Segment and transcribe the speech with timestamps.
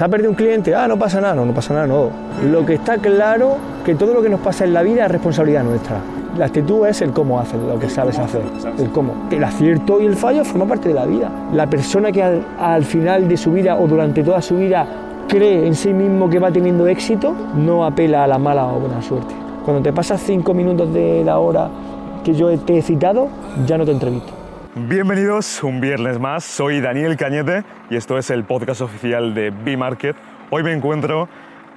[0.00, 0.74] ¿Se ha perdido un cliente?
[0.74, 2.08] Ah, no pasa nada, no, no pasa nada, no.
[2.50, 5.62] Lo que está claro que todo lo que nos pasa en la vida es responsabilidad
[5.62, 5.98] nuestra.
[6.38, 8.40] La actitud es el cómo haces lo que sabes hacer,
[8.78, 9.12] el cómo.
[9.30, 11.30] El acierto y el fallo forman parte de la vida.
[11.52, 14.86] La persona que al, al final de su vida o durante toda su vida
[15.28, 19.02] cree en sí mismo que va teniendo éxito, no apela a la mala o buena
[19.02, 19.34] suerte.
[19.66, 21.68] Cuando te pasas cinco minutos de la hora
[22.24, 23.28] que yo te he citado,
[23.66, 24.39] ya no te entrevisto.
[24.76, 30.14] Bienvenidos un viernes más, soy Daniel Cañete y esto es el podcast oficial de B-Market.
[30.48, 31.28] Hoy me encuentro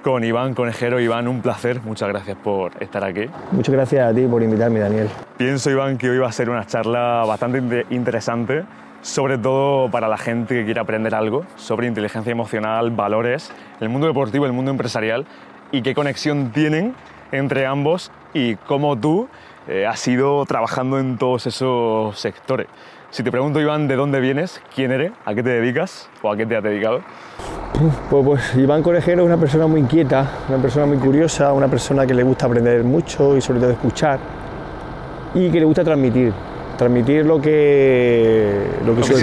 [0.04, 1.00] con Iván Conejero.
[1.00, 3.26] Iván, un placer, muchas gracias por estar aquí.
[3.50, 5.08] Muchas gracias a ti por invitarme, Daniel.
[5.36, 8.62] Pienso, Iván, que hoy va a ser una charla bastante interesante,
[9.02, 14.06] sobre todo para la gente que quiere aprender algo sobre inteligencia emocional, valores, el mundo
[14.06, 15.26] deportivo, el mundo empresarial
[15.72, 16.94] y qué conexión tienen
[17.32, 19.28] entre ambos y cómo tú
[19.66, 22.66] eh, has ido trabajando en todos esos sectores.
[23.14, 24.60] Si te pregunto, Iván, ¿de dónde vienes?
[24.74, 25.12] ¿Quién eres?
[25.24, 26.08] ¿A qué te dedicas?
[26.20, 26.98] ¿O a qué te has dedicado?
[28.10, 32.08] Pues, pues, Iván Conejero es una persona muy inquieta, una persona muy curiosa, una persona
[32.08, 34.18] que le gusta aprender mucho y sobre todo escuchar
[35.32, 36.32] y que le gusta transmitir.
[36.76, 39.14] Transmitir lo que, lo que, su,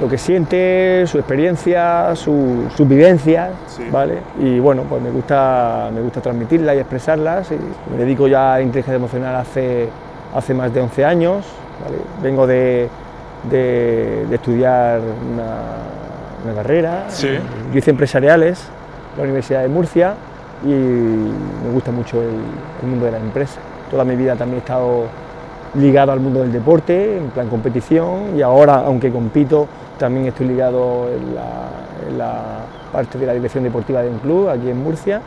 [0.00, 3.82] lo que siente, su experiencia, su, sus vivencias, Sí.
[3.92, 4.20] ¿vale?
[4.40, 7.52] Y bueno, pues me gusta, me gusta transmitirlas y expresarlas.
[7.52, 7.58] Y
[7.92, 9.90] me dedico ya a inteligencia emocional hace,
[10.34, 11.44] hace más de 11 años.
[11.84, 11.98] ¿vale?
[12.22, 12.88] Vengo de,
[13.50, 17.04] de- de estudiar una, una carrera.
[17.08, 17.28] Sí.
[17.72, 18.60] Yo hice empresariales
[19.14, 20.14] en la Universidad de Murcia
[20.64, 22.28] y me gusta mucho el,
[22.82, 23.60] el mundo de la empresa.
[23.90, 25.04] Toda mi vida también he estado
[25.74, 29.66] ligado al mundo del deporte, en plan competición, y ahora, aunque compito,
[29.98, 32.40] también estoy ligado en la, en la
[32.92, 35.20] parte de la dirección deportiva de un club aquí en Murcia.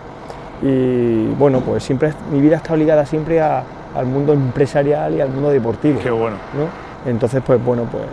[0.61, 3.61] Y bueno, pues siempre mi vida ha estado ligada siempre a-
[3.95, 5.99] al mundo empresarial y al mundo deportivo.
[6.01, 6.37] Qué bueno.
[6.55, 6.86] ¿no?
[7.07, 8.03] Entonces, pues bueno, pues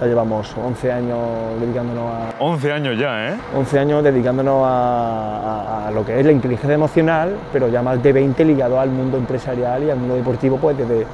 [0.00, 1.18] ya llevamos 11 años
[1.60, 3.36] dedicándonos a, 11 años ya, ¿eh?
[3.56, 5.38] 11 años dedicándonos a,
[5.84, 8.90] a- a lo que es la inteligencia emocional, pero ya más de 20 ligado al
[8.90, 11.06] mundo empresarial y al mundo deportivo, pues desde,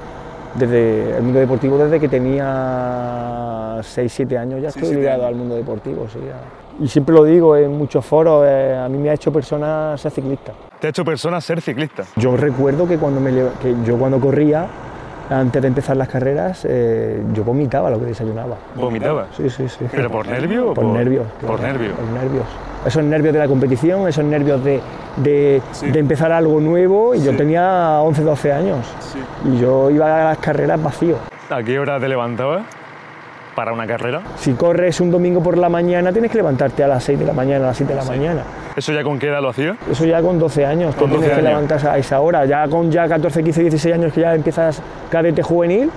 [0.55, 5.55] desde el mundo deportivo desde que tenía 6, 7 años ya estoy ligado al mundo
[5.57, 6.19] deportivo, sí.
[6.27, 6.37] ya.
[6.85, 10.11] Y siempre lo digo en muchos foros, eh, a mí me ha hecho persona ser
[10.13, 10.53] ciclista.
[10.81, 12.05] Te ha hecho persona ser ciclista.
[12.17, 13.31] Yo recuerdo que cuando, me,
[13.61, 14.67] que yo cuando corría,
[15.31, 18.57] antes de empezar las carreras, eh, yo vomitaba lo que desayunaba.
[18.75, 19.27] ¿Vomitaba?
[19.37, 19.87] Sí, sí, sí.
[19.91, 21.27] ¿Pero por nervio o Por nervios.
[21.41, 21.95] Por claro, nervio.
[21.95, 22.45] Por nervios.
[22.87, 24.81] Esos nervios de la competición, esos nervios de,
[25.17, 25.91] de- Sí.
[25.91, 27.15] de empezar algo nuevo.
[27.15, 28.79] Y yo tenía 11, 12 años.
[29.45, 31.17] Y yo iba a las carreras vacío.
[31.51, 32.63] ¿A qué hora te levantabas
[33.55, 34.23] para una carrera?
[34.37, 37.33] Si corres un domingo por la mañana, tienes que levantarte a las 6 de la
[37.33, 38.43] mañana, a las 7 de la mañana.
[38.77, 39.77] ¿Eso ya con qué edad lo hacía?
[39.91, 41.63] Eso ya con 12 años, Con te 12 tienes que años.
[41.69, 42.45] levantar a esa hora.
[42.47, 44.81] Ya con ya 14, 15, 16 años que ya empiezas
[45.11, 45.91] cadete juvenil,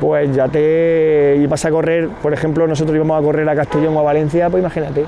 [0.00, 4.00] pues ya te ibas a correr, por ejemplo, nosotros íbamos a correr a Castellón o
[4.00, 5.04] a Valencia, pues imagínate,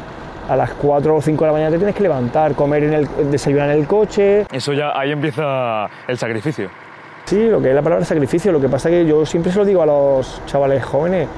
[0.48, 3.09] a las 4 o 5 de la mañana te tienes que levantar, comer en el,
[3.31, 4.47] desayunar en el coche.
[4.53, 6.69] Eso ya, ahí empieza el sacrificio.
[7.25, 9.65] Sí, lo que es la palabra sacrificio, lo que pasa que yo siempre se lo
[9.65, 11.28] digo a los chavales jóvenes,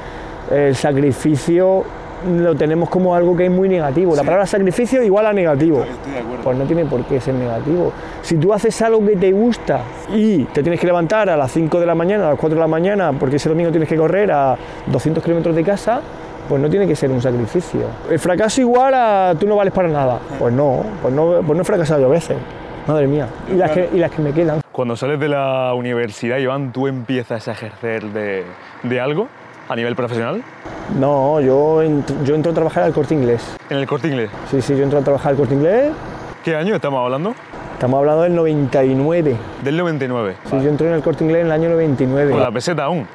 [0.51, 1.85] el sacrificio
[2.25, 4.17] lo tenemos como algo que es muy negativo.
[4.17, 5.83] La palabra sacrificio igual a negativo.
[5.83, 6.43] Estoy de acuerdo.
[6.43, 7.93] Pues no tiene por qué ser negativo.
[8.23, 9.81] Si tú haces algo que te gusta
[10.13, 12.61] y te tienes que levantar a las 5 de la mañana, a las 4 de
[12.61, 14.57] la mañana, porque ese domingo tienes que correr a
[14.87, 16.01] 200 kilómetros de casa,
[16.49, 17.83] pues no tiene que ser un sacrificio.
[18.11, 20.19] El fracaso igual a tú no vales para nada.
[20.39, 22.37] Pues no, pues no, pues no he fracasado yo a veces.
[22.87, 23.29] Madre mía.
[23.51, 24.61] Y las que, y las que me quedan.
[24.71, 28.45] Cuando sales de la universidad, Iván, ¿tú empiezas a ejercer de,
[28.83, 29.29] de algo
[29.69, 30.43] a nivel profesional?
[30.99, 33.57] No, yo, ent- yo entro a trabajar al corte inglés.
[33.71, 34.31] En el corte inglés.
[34.51, 35.93] Sí, sí, yo entro a trabajar al corte inglés.
[36.45, 37.35] ¿Qué año estamos hablando?
[37.73, 39.37] Estamos hablando del 99.
[39.63, 40.37] Del 99.
[40.45, 42.31] Sí, yo entré en el corte inglés en el año 99.
[42.33, 43.07] Con la peseta aún.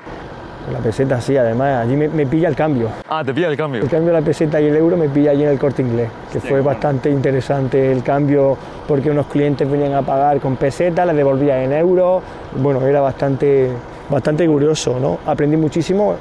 [0.65, 2.89] Con la peseta, sí, además, allí me, me pilla el cambio.
[3.07, 3.81] Ah, te pilla el cambio.
[3.81, 6.09] El cambio de la peseta y el euro me pilla allí en el corte inglés,
[6.31, 8.57] que fue bastante interesante el cambio
[8.87, 12.21] porque unos clientes venían a pagar con peseta, les devolvía en euros.
[12.55, 13.71] Bueno, era bastante,
[14.09, 15.19] bastante curioso, ¿no?
[15.25, 16.15] Aprendí muchísimo,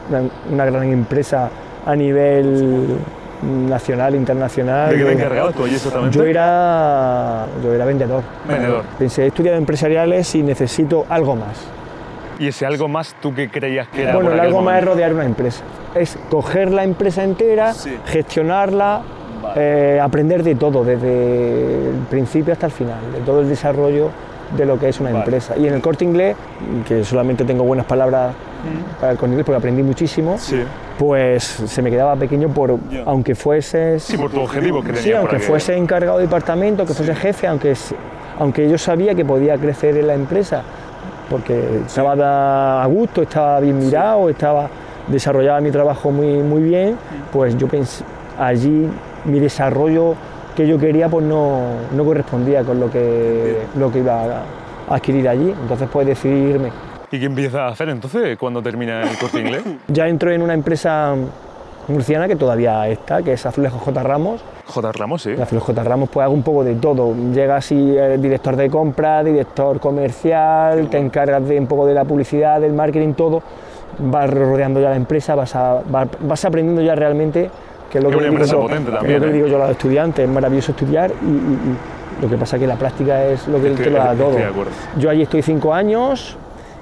[0.51, 1.49] una, gran empresa
[1.87, 2.99] a nivel
[3.43, 4.91] nacional, internacional.
[4.91, 6.17] ¿De qué te Yo- encargabas tú allí exactamente?
[6.19, 8.23] Yo era, yo era vendedor.
[8.47, 8.83] Vendedor.
[8.99, 11.57] Pensé, he estudiado empresariales y necesito algo más.
[12.39, 14.15] ¿Y ese algo más tú qué creías que era?
[14.15, 15.63] Bueno, el algo más es rodear una empresa.
[15.95, 17.97] Es coger la empresa entera, Sí.
[18.07, 19.01] gestionarla,
[19.57, 24.11] eh, aprender de todo, desde el principio hasta el final, de todo el desarrollo
[24.57, 25.25] de lo que es una Vale.
[25.25, 25.57] empresa.
[25.57, 26.37] Y en el corte inglés,
[26.87, 28.33] que solamente tengo buenas palabras
[29.01, 30.63] para el corte inglés porque aprendí muchísimo, Sí.
[30.99, 33.03] pues se me quedaba pequeño por, Ya.
[33.07, 34.97] aunque fuese Sí, por tu objetivo que.
[34.97, 37.75] Sí, aunque fuese encargado de departamento, que fuese jefe, aunque,
[38.39, 40.63] aunque yo sabía que podía crecer en la empresa,
[41.31, 44.69] porque estaba da- a gusto, estaba bien mirado, estaba
[45.09, 46.97] desarrollaba mi trabajo muy, muy bien,
[47.33, 48.05] pues yo pensé,
[48.39, 48.89] allí
[49.25, 50.15] mi desarrollo
[50.59, 51.61] que yo quería pues no,
[51.95, 54.23] no correspondía con lo que, lo que iba
[54.89, 55.55] a adquirir allí.
[55.63, 56.71] Entonces pues decidirme.
[57.13, 59.63] ¿Y qué empieza a hacer entonces cuando termina el corte inglés?
[59.87, 61.15] Ya entro en una empresa
[61.87, 64.03] murciana que todavía está, que es Azulejos J.
[64.03, 64.41] Ramos.
[64.67, 64.91] J.
[64.93, 65.31] Ramos, sí.
[65.41, 65.85] Azulejos J.
[65.85, 67.15] Ramos pues hago un poco de todo.
[67.33, 72.05] Llega así el director de compra, director comercial, te encargas de un poco de la
[72.05, 73.43] publicidad, del marketing, todo.
[74.01, 77.49] Vas rodeando ya la empresa, vas, a- vas, vas aprendiendo ya realmente
[77.91, 79.33] que es lo que, le digo yo, también, lo que ¿eh?
[79.33, 81.29] digo yo a los estudiantes, es maravilloso estudiar y, y-
[82.19, 84.15] y lo que pasa es que la práctica es lo que Estoy- te lo da
[84.15, 84.37] todo.
[84.99, 86.37] Yo allí estoy cinco años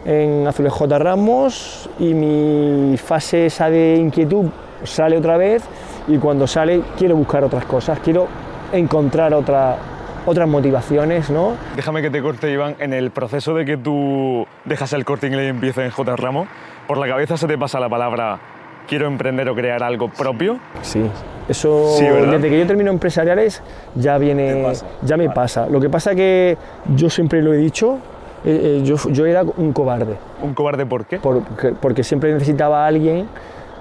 [0.04, 0.98] en Azulejos J.
[0.98, 4.46] Ramos y mi fase esa de inquietud
[4.84, 5.62] sale otra vez
[6.08, 8.28] y cuando sale quiero buscar otras cosas, quiero
[8.72, 9.76] encontrar otra-
[10.24, 11.52] otras motivaciones, ¿no?
[11.76, 15.46] Déjame que te corte, Iván, en el proceso de que tú dejas el corte inglés
[15.46, 16.16] y empiezas en J.
[16.16, 16.48] Ramos,
[16.88, 18.38] ¿por la cabeza se te pasa la palabra
[18.86, 20.58] quiero emprender o crear algo propio?
[20.82, 21.02] Sí,
[21.48, 21.96] eso
[22.32, 23.62] desde que yo termino empresariales
[23.94, 24.62] ya viene,
[25.02, 25.66] ya me pasa.
[25.68, 26.56] Lo que pasa que
[26.94, 27.98] yo siempre lo he dicho,
[28.44, 30.16] eh, eh, yo, yo era un cobarde.
[30.42, 31.18] ¿Un cobarde por qué?
[31.18, 33.26] porque, porque siempre necesitaba a alguien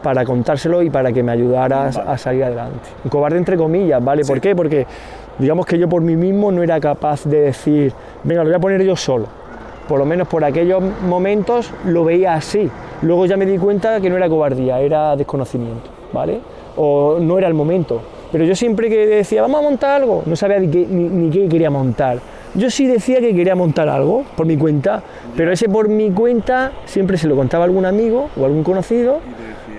[0.04, 2.90] para contárselo y para que me ayudara a- a salir adelante.
[3.04, 4.24] Un cobarde entre comillas, ¿vale?
[4.24, 4.56] ¿Por qué?
[4.56, 4.86] Porque
[5.40, 7.92] digamos que yo por mí mismo no era capaz de decir,
[8.24, 9.25] venga, lo voy a poner yo solo.
[9.88, 12.69] Por lo menos por aquellos momentos lo veía así.
[13.01, 16.39] Luego ya me di cuenta que no era cobardía, era desconocimiento, ¿vale?
[16.77, 18.01] O no era el momento.
[18.31, 21.30] Pero yo siempre que decía, vamos a montar algo, no sabía ni qué, ni, ni
[21.30, 22.18] qué quería montar.
[22.56, 25.03] Yo sí decía que quería montar algo por mi cuenta,
[25.36, 29.19] pero ese por mi cuenta siempre se lo contaba a algún amigo o algún conocido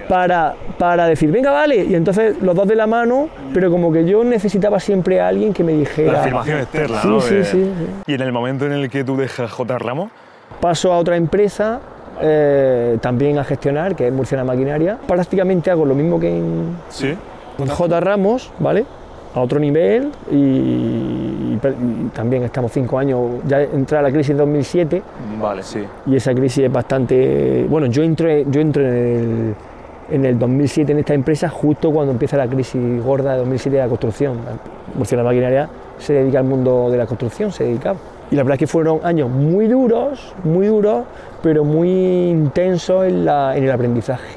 [0.09, 4.05] para, para decir, venga, vale, y entonces los dos de la mano, pero como que
[4.05, 6.13] yo necesitaba siempre a alguien que me dijera...
[6.13, 7.21] La afirmación externa, Sí, ¿no?
[7.21, 7.87] sí, De- sí, sí.
[8.13, 9.79] Y en el momento en el que tú dejas J.
[9.79, 10.11] Ramos,
[10.61, 11.81] Paso a otra empresa,
[12.21, 14.99] eh, también a gestionar, que es Murciana Maquinaria.
[15.07, 17.15] Prácticamente hago lo mismo que en, sí.
[17.59, 18.01] en J.
[18.01, 18.85] Ramos, ¿vale?
[19.35, 24.35] A otro nivel y, y per- y también estamos cinco años, ya entra la crisis
[24.37, 25.03] 2007
[25.41, 25.85] Vale, sí.
[26.07, 27.67] y esa crisis es bastante...
[27.69, 29.55] Bueno, yo entro, yo entro en, el,
[30.11, 33.83] en el 2007 en esta empresa justo cuando empieza la crisis gorda de 2007 de
[33.83, 34.39] la construcción.
[34.97, 35.69] Murciana Maquinaria
[35.99, 37.99] se dedica al mundo de la construcción, se dedicaba.
[38.31, 41.05] Y la verdad es que fueron años muy duros, muy duros,
[41.43, 41.89] pero muy
[42.29, 44.37] intensos en, la- en el aprendizaje.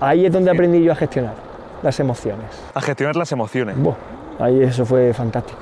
[0.00, 1.34] Ahí es donde aprendí yo a gestionar
[1.82, 2.46] las emociones.
[2.74, 3.76] A gestionar las emociones.
[3.80, 3.94] Buah,
[4.38, 5.58] ahí eso fue fantástico.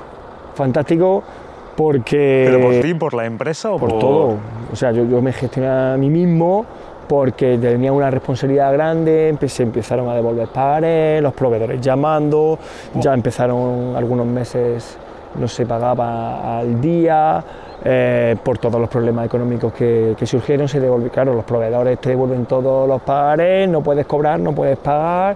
[0.53, 1.23] Fantástico
[1.75, 2.45] porque...
[2.47, 4.35] ¿Pero por ti, por la empresa o por, Por todo.
[4.71, 6.65] O sea, yo, yo me gestioné a mí mismo
[7.07, 12.57] porque tenía una responsabilidad grande, se empezaron a devolver pagarés, los proveedores llamando,
[12.95, 14.97] ya empezaron algunos meses
[15.39, 17.43] no se pagaba al día,
[17.83, 22.09] eh, por todos los problemas económicos que, que surgieron, se devolvió, claro, los proveedores te
[22.09, 25.35] devuelven todos los pagarés, no puedes cobrar, no puedes pagar,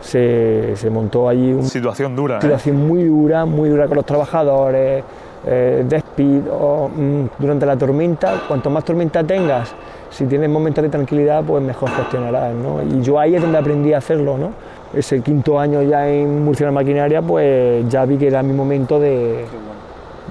[0.00, 2.38] se, se montó allí un, Situación dura.
[2.38, 2.40] ¿eh?
[2.42, 5.04] situación muy dura, muy dura con los trabajadores,
[5.46, 8.42] eh, despidos mm, durante la tormenta.
[8.48, 9.74] Cuanto más tormenta tengas,
[10.10, 12.54] si tienes momentos de tranquilidad, pues mejor gestionarás.
[12.54, 12.82] ¿no?
[12.82, 14.36] Y yo ahí es donde aprendí a hacerlo.
[14.36, 14.50] ¿no?
[14.94, 19.44] Ese quinto año ya en Murcia Maquinaria, pues ya vi que era mi momento de,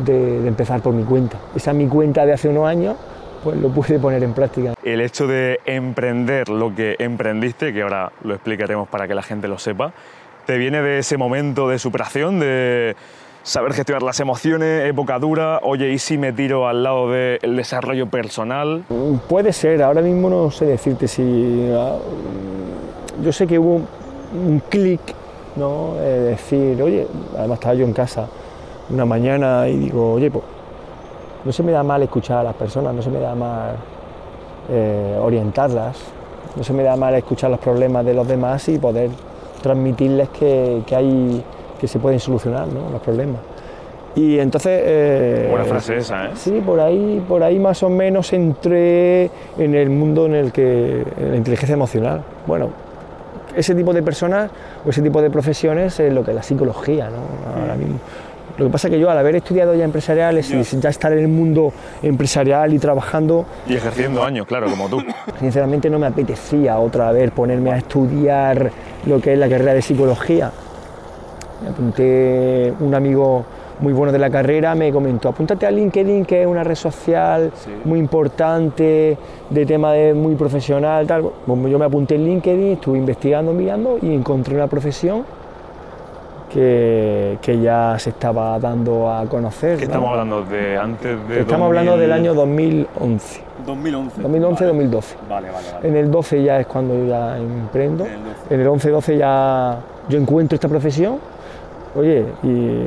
[0.06, 1.38] de- de empezar por mi cuenta.
[1.56, 2.96] Esa mi cuenta de hace unos años,
[3.44, 4.74] pues lo pude poner en práctica.
[4.84, 9.48] el hecho de emprender lo que emprendiste, que ahora lo explicaremos para que la gente
[9.48, 9.92] lo sepa,
[10.48, 12.96] te viene de ese momento de superación, de
[13.44, 18.08] saber gestionar las emociones, época dura, oye, ¿y si me tiro al lado del desarrollo
[18.08, 18.84] personal?
[19.30, 21.70] Puede ser, ahora mismo no sé decirte si.
[21.76, 21.98] ah,
[23.24, 23.82] Yo sé que hubo
[24.36, 25.02] un, clic,
[25.56, 25.96] ¿no?
[26.00, 28.28] Eh, decir, oye, además estaba yo en casa
[28.90, 30.44] una mañana y digo, oye, pues
[31.44, 33.76] no se me da mal escuchar a las personas, no se me da mal
[34.70, 35.98] eh, orientarlas,
[36.56, 39.10] no se me da mal escuchar los problemas de los demás y poder
[39.62, 41.44] transmitirles que, que hay
[41.80, 42.90] que se pueden solucionar ¿no?
[42.92, 43.42] los problemas.
[44.16, 44.82] Y entonces.
[44.84, 46.30] eh, Buena frase esa, ¿eh?
[46.36, 51.04] Sí, por ahí, por ahí más o menos entré en el mundo en el que
[51.18, 52.24] en la inteligencia emocional.
[52.48, 52.70] Bueno,
[53.56, 54.50] ese tipo de personas
[54.86, 57.62] o ese tipo de profesiones es lo que es la psicología, ¿no?
[57.62, 58.00] Ahora mismo.
[58.58, 61.20] Lo que pasa es que yo al haber estudiado ya empresariales y ya estar en
[61.20, 65.04] el mundo empresarial y trabajando, Y ejerciendo años, claro, como tú.
[65.40, 68.72] sinceramente no me apetecía otra vez ponerme a estudiar
[69.06, 70.52] lo que es la carrera de psicología.
[71.62, 73.46] Me apunté, un amigo
[73.80, 77.52] muy bueno de la carrera me comentó, apúntate a LinkedIn, que es una red social
[77.84, 79.18] muy importante,
[79.50, 81.30] de tema de muy profesional, tal.
[81.46, 85.26] Bueno, yo me apunté en LinkedIn, estuve investigando, mirando y encontré una profesión
[86.52, 89.78] que, que ya se estaba dando a conocer.
[89.78, 89.92] ¿Qué ¿no?
[89.92, 93.42] estamos hablando de antes de Estamos hablando del año 2011.
[93.66, 94.22] 2011.
[94.22, 95.04] 2011-2012.
[95.28, 95.88] Vale, vale, vale.
[95.88, 98.06] En el 12 ya es cuando yo ya emprendo.
[98.06, 98.54] En el 12.
[98.54, 101.18] En el 11-12 ya yo encuentro esta profesión
[101.96, 102.26] oye,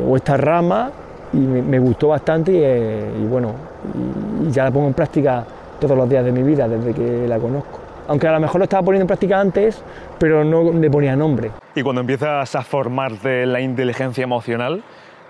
[0.06, 0.90] o esta rama,
[1.32, 3.54] y me, gustó bastante y, eh, bueno,
[4.46, 5.44] y, ya la pongo en práctica
[5.78, 7.80] todos los días de mi vida desde que la conozco.
[8.08, 9.82] Aunque a lo mejor lo estaba poniendo en práctica antes,
[10.18, 11.50] pero no le ponía nombre.
[11.74, 14.82] Y cuando empiezas a formarte la inteligencia emocional,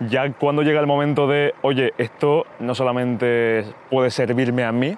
[0.08, 4.96] ya cuando llega el momento de, oye, esto no solamente puede servirme a mí,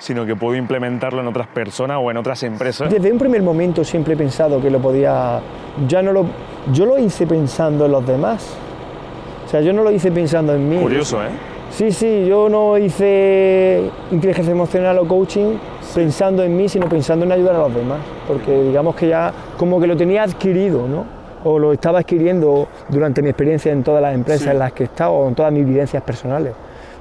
[0.00, 2.90] sino que puedo implementarlo en otras personas o en otras empresas.
[2.90, 5.40] Desde un primer momento siempre he pensado que lo podía.
[5.86, 6.24] Ya no lo.
[6.72, 8.56] Yo lo hice pensando en los demás.
[9.46, 10.76] O sea, yo no lo hice pensando en mí.
[10.78, 11.28] Curioso, ¿eh?
[11.70, 15.56] Sí, sí, yo no hice inteligencia emocional o coaching
[15.94, 17.98] pensando en mí, sino pensando en ayudar a los demás.
[18.26, 21.04] Porque digamos que ya como que lo tenía adquirido, ¿no?
[21.44, 24.50] O lo estaba adquiriendo durante mi experiencia en todas las empresas Sí.
[24.50, 26.52] en las que he estado, o en todas mis vivencias personales.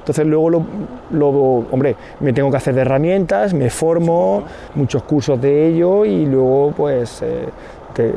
[0.09, 0.63] Entonces luego lo,
[1.11, 4.41] lo- hombre, me tengo que hacer de herramientas, me formo,
[4.73, 7.45] muchos cursos de ello y luego pues eh,
[7.93, 8.11] te-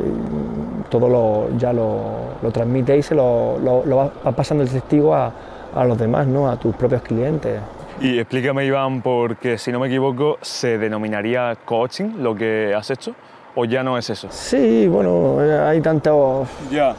[0.89, 1.99] todo lo, ya lo,
[2.41, 5.31] lo transmite y se lo, lo- lo va, va pasando el testigo a,
[5.75, 6.49] a los demás, ¿no?
[6.49, 7.61] a tus propios clientes.
[8.01, 13.13] Y explícame, Iván, porque si no me equivoco, ¿se denominaría coaching lo que has hecho?
[13.55, 14.29] ¿O ya no es eso?
[14.31, 16.49] Sí, bueno, hay tantos...
[16.71, 16.95] Ya.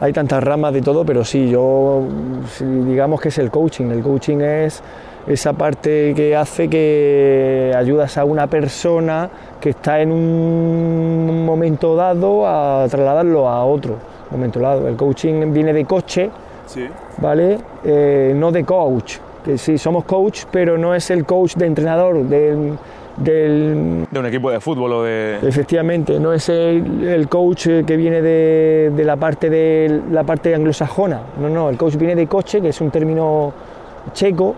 [0.00, 2.02] Hay tantas ramas de todo, pero sí, yo
[2.60, 3.86] digamos que es el coaching.
[3.86, 4.82] El coaching es
[5.26, 9.28] esa parte que hace que ayudas a una persona
[9.60, 13.96] que está en un momento dado a trasladarlo a otro
[14.30, 14.86] momento dado.
[14.86, 16.30] El coaching viene de coche,
[16.66, 16.86] Sí.
[17.18, 17.58] ¿vale?
[17.84, 19.18] Eh, no de coach.
[19.44, 22.76] Que sí, somos coach, pero no es el coach de entrenador, del,
[23.16, 25.38] del De un equipo de fútbol o de...
[25.42, 30.54] Efectivamente, no es el, el coach que viene de, de la parte de la parte
[30.54, 31.20] anglosajona.
[31.40, 33.52] No, no, el coach viene de coche, que es un término
[34.12, 34.54] checo,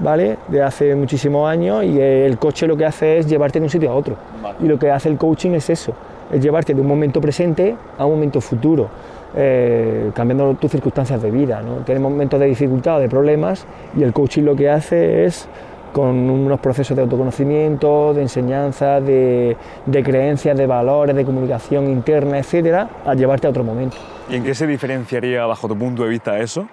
[0.00, 0.38] ¿vale?
[0.48, 3.90] De hace muchísimos años y el coche lo que hace es llevarte de un sitio
[3.90, 4.16] a otro.
[4.42, 4.56] Vale.
[4.60, 5.92] Y lo que hace el coaching es eso,
[6.32, 8.88] es llevarte de un momento presente a un momento futuro,
[9.36, 11.62] eh, cambiando tus circunstancias de vida.
[11.62, 11.76] ¿no?
[11.84, 15.48] Tienes momentos de dificultad o de problemas y el coaching lo que hace es
[15.94, 22.36] con unos procesos de autoconocimiento, de enseñanza, de, de creencias, de valores, de comunicación interna,
[22.40, 23.96] etcétera, a llevarte a otro momento.
[24.28, 26.66] ¿Y en qué se diferenciaría, bajo tu punto de vista, eso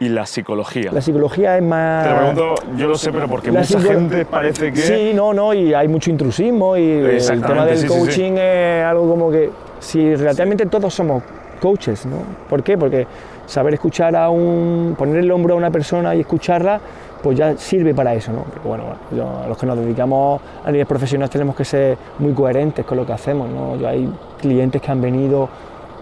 [0.00, 0.90] y la psicología?
[0.90, 2.04] La psicología es más...
[2.06, 4.80] Te lo pregunto, yo lo sé, pero porque La mucha psico- gente parece que...
[4.80, 8.00] Sí, no, no, y hay mucho intrusismo y el tema del sí, sí, sí.
[8.00, 11.22] coaching es algo como que si relativamente todos somos
[11.60, 12.16] coaches, ¿no?
[12.50, 12.76] ¿Por qué?
[12.76, 13.06] Porque
[13.46, 16.80] saber escuchar a un, poner el hombro a una persona y escucharla,
[17.22, 18.42] pues ya sirve para eso, ¿no?
[18.42, 18.84] Porque bueno,
[19.16, 23.06] yo- los que nos dedicamos a nivel profesional tenemos que ser muy coherentes con lo
[23.06, 23.76] que hacemos, ¿no?
[23.76, 24.08] Yo hay
[24.40, 25.48] clientes que han venido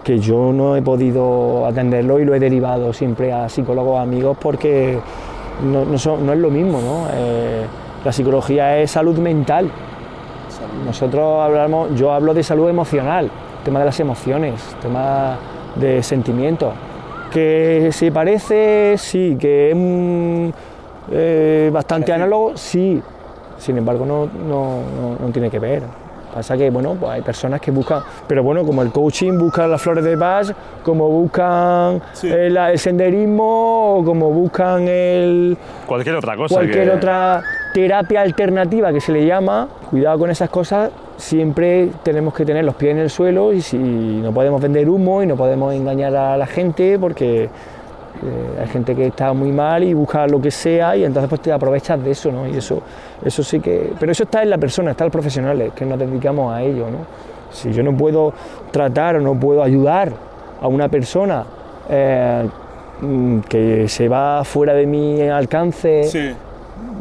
[0.03, 4.99] que yo no he podido atenderlo y lo he derivado siempre a psicólogos amigos porque
[5.63, 7.07] no, no es lo mismo, ¿no?
[7.13, 7.65] Eh,
[8.03, 9.71] la psicología es salud mental.
[10.85, 13.29] Nosotros hablamos, yo hablo de salud emocional,
[13.63, 15.37] tema de las emociones, tema
[15.75, 16.73] de sentimientos.
[17.35, 20.49] Que se parece, sí, que es mm,
[21.11, 23.01] eh, bastante análogo, sí.
[23.57, 25.83] Sin embargo, no, no, no- no tiene que ver.
[26.33, 29.81] Pasa que, bueno, pues hay personas que buscan, pero bueno, como el coaching busca las
[29.81, 30.47] flores de Bach,
[30.81, 32.29] como buscan Sí.
[32.31, 36.91] el senderismo, o como buscan el, Cualquier otra cosa cualquier que...
[36.95, 37.41] otra
[37.73, 42.75] terapia alternativa que se le llama, cuidado con esas cosas, siempre tenemos que tener los
[42.75, 46.37] pies en el suelo y si no podemos vender humo y no podemos engañar a
[46.37, 47.49] la gente porque eh,
[48.61, 51.51] hay gente que está muy mal y busca lo que sea y entonces pues te
[51.51, 52.47] aprovechas de eso, ¿no?
[52.47, 52.81] Y eso,
[53.23, 53.93] eso sí que...
[53.99, 56.89] Pero eso está en la persona, está en los profesionales que nos dedicamos a ello,
[56.89, 56.99] ¿no?
[57.51, 58.33] Si yo no puedo
[58.71, 60.11] tratar o no puedo ayudar
[60.61, 61.45] a una persona
[61.89, 62.47] eh,
[63.01, 66.35] mm, que se va fuera de mi alcance.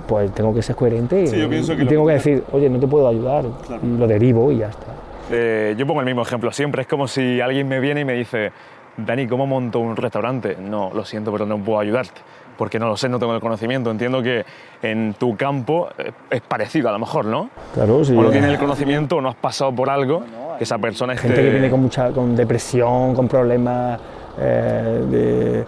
[0.07, 2.45] Pues tengo que ser coherente Sí, yo y, pienso que y lo tengo que decir,
[2.53, 3.83] oye, no te puedo ayudar Claro.
[3.85, 4.87] y lo derivo y ya está.
[5.31, 6.83] Eh, yo pongo el mismo ejemplo siempre.
[6.83, 8.53] Es como si alguien me viene y me dice,
[8.97, 10.57] Dani, ¿cómo monto un restaurante?
[10.61, 12.21] No, lo siento, pero no puedo ayudarte.
[12.59, 13.91] Porque no lo sé, no tengo el conocimiento.
[13.91, 14.45] Entiendo que
[14.83, 17.49] en tu campo eh, es parecido a lo mejor, ¿no?
[17.75, 18.15] Claro, sí.
[18.17, 20.23] O no tienes el conocimiento o no has pasado por algo
[20.59, 21.29] que esa persona esté...
[21.29, 23.99] gente que viene con mucha con depresión, con problemas
[24.39, 25.65] eh, de-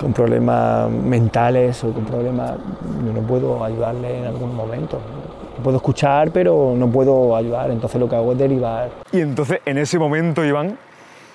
[0.00, 2.52] con problemas mentales o con problemas,
[3.06, 4.98] yo no puedo ayudarle en algún momento.
[5.62, 8.90] Puedo escuchar, pero no puedo ayudar, entonces lo que hago es derivar.
[9.10, 10.76] Y entonces, en ese momento, Iván,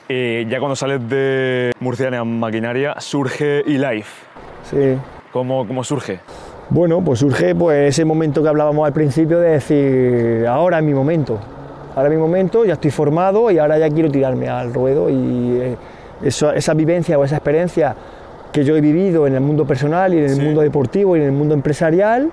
[0.08, 4.26] eh, ya cuando sales de Murciana Maquinaria, surge eLife.
[4.70, 4.98] Sí.
[5.34, 6.20] ¿Cómo, ¿Cómo surge?
[6.70, 10.94] Bueno, pues surge pues, ese momento que hablábamos al principio de decir, ahora es mi
[10.94, 11.40] momento,
[11.96, 15.58] ahora es mi momento, ya estoy formado y ahora ya quiero tirarme al ruedo y
[15.62, 15.76] eh,
[16.22, 17.96] eso- esa vivencia o esa experiencia
[18.52, 20.42] que yo he vivido en el mundo personal y en el Sí.
[20.42, 22.32] mundo deportivo y en el mundo empresarial,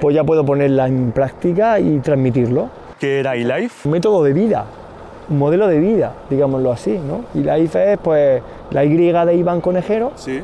[0.00, 2.68] pues ya puedo ponerla en práctica y transmitirlo.
[2.98, 3.86] ¿Qué era eLife?
[3.88, 4.64] Un método de vida,
[5.28, 7.24] un modelo de vida, digámoslo así, ¿no?
[7.38, 10.12] Y la IFE es, pues, La Y de Iván Conejero.
[10.16, 10.36] Sí.
[10.38, 10.42] ¿eh?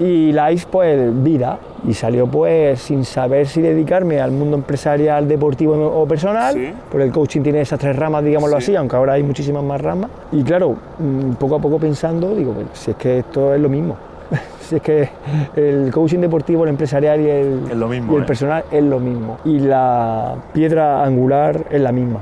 [0.00, 1.58] Y Life, pues vida.
[1.86, 6.72] Y salió pues sin saber si dedicarme al mundo empresarial, deportivo o personal, Sí.
[6.90, 8.64] porque el coaching tiene esas tres ramas, digámoslo Sí.
[8.72, 10.10] así, aunque ahora hay muchísimas más ramas.
[10.32, 13.68] Y claro, mm, poco a poco pensando, digo, pues, si es que esto es lo
[13.68, 13.96] mismo.
[14.60, 15.08] si es que
[15.56, 18.26] el coaching deportivo, el empresarial y el, Es lo mismo, y el ¿eh?
[18.26, 19.36] personal es lo mismo.
[19.44, 22.20] Y la piedra angular es la misma,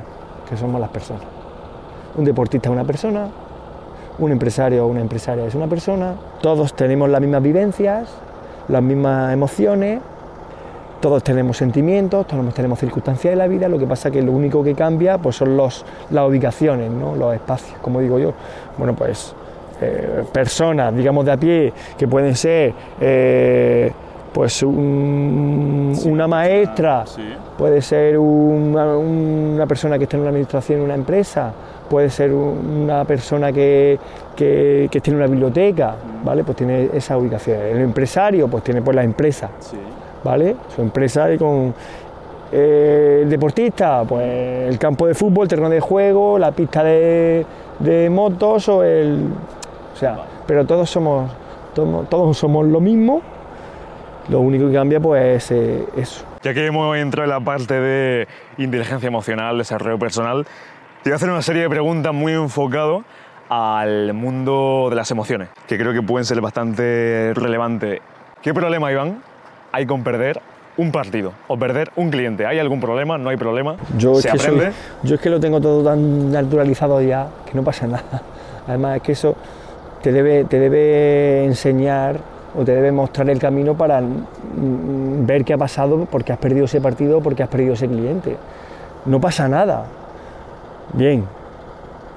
[0.49, 1.23] que somos las personas.
[2.17, 3.27] Un deportista es una persona,
[4.19, 8.09] un empresario o una empresaria es una persona, todos tenemos las mismas vivencias,
[8.67, 10.01] las mismas emociones,
[10.99, 14.63] todos tenemos sentimientos, todos tenemos circunstancias de la vida, lo que pasa que lo único
[14.63, 17.15] que cambia pues son los, las ubicaciones, ¿no?
[17.15, 18.33] los espacios, como digo yo.
[18.77, 19.33] Bueno, pues
[19.81, 23.93] eh, personas, digamos, de a pie, que pueden ser eh,
[24.33, 27.21] pues un- una maestra, Sí.
[27.57, 31.51] puede ser una, una persona que esté en una administración en una empresa,
[31.89, 33.97] puede ser un- una persona que,
[34.35, 36.43] que, en una biblioteca, ¿vale?
[36.43, 37.59] Pues tiene esa ubicación.
[37.59, 39.77] El empresario, pues tiene pues la empresa, Sí.
[40.23, 40.55] ¿vale?
[40.75, 41.73] Su empresa y con
[42.51, 47.45] eh, el deportista, pues el campo de fútbol, el terreno de juego, la pista de,
[47.79, 49.25] de motos o el...
[49.93, 50.17] O sea,
[50.47, 51.29] pero todos somos,
[51.75, 53.21] todos, todos somos lo mismo,
[54.29, 56.25] lo único que cambia pues es eh, eso.
[56.41, 58.27] Ya que hemos entrado en la parte de
[58.57, 60.45] inteligencia emocional, desarrollo personal,
[61.09, 63.03] te voy a hacer una serie de preguntas muy enfocado
[63.49, 67.99] al mundo de las emociones, que creo que pueden ser bastante relevantes.
[68.43, 69.17] ¿Qué problema, Iván,
[69.71, 70.39] hay con perder
[70.77, 72.45] un partido o perder un cliente?
[72.45, 73.17] ¿Hay algún problema?
[73.17, 73.75] ¿No hay problema?
[73.97, 74.75] Yo es, ¿Se que soy- aprende?
[75.01, 78.21] yo es que lo tengo todo tan naturalizado ya que no pasa nada.
[78.67, 79.35] Además es que eso
[80.03, 82.19] te debe, te debe enseñar
[82.55, 83.99] o te debe mostrar el camino para
[85.25, 88.37] ver qué ha pasado porque has perdido ese partido o porque has perdido ese cliente.
[89.07, 89.85] No pasa nada.
[90.93, 91.23] Bien,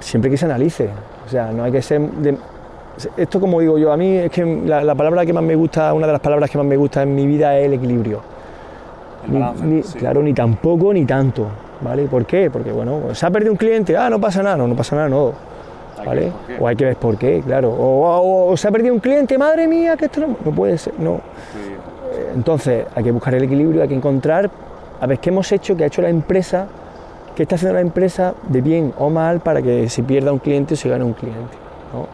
[0.00, 0.88] siempre que se analice.
[1.26, 2.00] O sea, no hay que ser...
[2.00, 2.36] de-
[3.16, 5.94] esto como digo yo, a mí es que la, la palabra que más me gusta,
[5.94, 8.20] una de las palabras que más me gusta en mi vida es el equilibrio.
[9.26, 9.98] El balance, ni- sí.
[9.98, 11.46] Claro, ni tampoco ni tanto,
[11.80, 12.04] ¿vale?
[12.04, 12.50] ¿Por qué?
[12.50, 15.08] Porque, bueno, se ha perdido un cliente, ah, no pasa nada, no, no pasa nada,
[15.08, 15.32] no,
[16.04, 16.30] ¿vale?
[16.60, 17.70] O hay que ver por qué, claro.
[17.70, 20.76] O, o- o se ha perdido un cliente, madre mía, que esto no, no puede
[20.76, 21.20] ser, no.
[22.34, 24.50] Entonces, hay que buscar el equilibrio, hay que encontrar,
[25.00, 26.66] a ver, qué hemos hecho, qué ha hecho la empresa,
[27.34, 30.74] qué está haciendo la empresa de bien o mal para que se pierda un cliente
[30.74, 31.56] o se gane un cliente,
[31.92, 32.06] ¿no?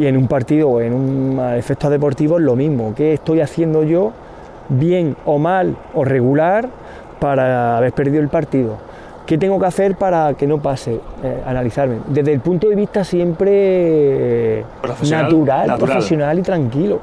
[0.00, 3.84] Y en un partido o en un a efectos deportivos lo mismo, qué estoy haciendo
[3.84, 4.12] yo
[4.68, 6.68] bien o mal o regular
[7.20, 8.76] para haber perdido el partido.
[9.26, 10.98] ¿Qué tengo que hacer para que no pase?
[11.22, 11.98] Eh, analizarme.
[12.08, 15.90] Desde el punto de vista siempre Profesional, natural, natural.
[15.92, 17.00] profesional y tranquilo.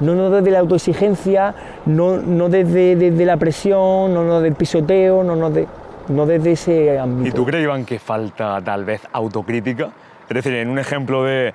[0.00, 1.54] No, no desde la autoexigencia,
[1.86, 5.66] no, no desde, desde la presión, no, no del pisoteo, no, no, de,
[6.08, 7.28] no desde ese ámbito.
[7.28, 9.90] ¿Y tú crees, Iván, que falta tal vez autocrítica?
[10.28, 11.52] Es decir, en un ejemplo de,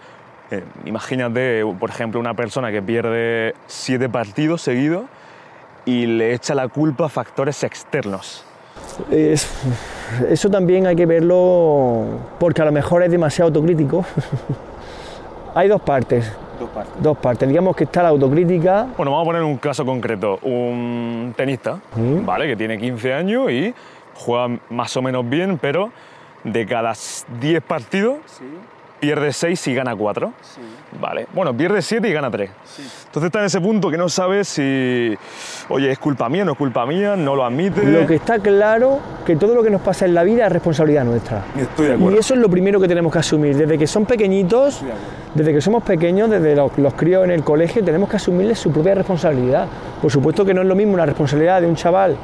[0.51, 5.03] eh, imagínate, por ejemplo, una persona que pierde siete partidos seguidos
[5.85, 8.43] y le echa la culpa a factores externos.
[9.11, 9.49] Es-
[10.29, 12.05] eso también hay que verlo
[12.39, 14.03] porque a lo mejor es demasiado autocrítico.
[15.55, 16.93] Hay dos partes, Dos partes.
[17.01, 17.47] dos partes.
[17.49, 20.37] Digamos que está la autocrítica, Bueno, vamos a poner un caso concreto.
[20.43, 22.25] Un tenista, Mm.
[22.25, 22.47] ¿vale?
[22.47, 23.73] Que tiene 15 años y
[24.19, 25.91] juega más o menos bien, pero
[26.43, 26.93] de cada
[27.41, 28.17] 10 partidos
[28.99, 30.33] pierde 6 y gana 4.
[30.99, 31.27] Vale.
[31.33, 32.49] Bueno, pierde 7 y gana 3.
[33.05, 35.17] Entonces está en ese punto que no sabe si,
[35.69, 37.81] oye, es culpa mía, no es culpa mía, no lo admite.
[37.83, 41.05] lo que está claro que todo lo que nos pasa en la vida es responsabilidad
[41.05, 41.43] nuestra.
[41.57, 42.19] Estoy de Y acuerdo.
[42.19, 43.55] eso es lo primero que tenemos que asumir.
[43.55, 44.81] Desde que son pequeñitos,
[45.33, 48.69] desde que somos pequeños, desde los, los críos en el colegio, tenemos que asumirles su
[48.71, 49.67] propia responsabilidad.
[50.01, 52.17] Por supuesto que no es lo mismo una responsabilidad de un chaval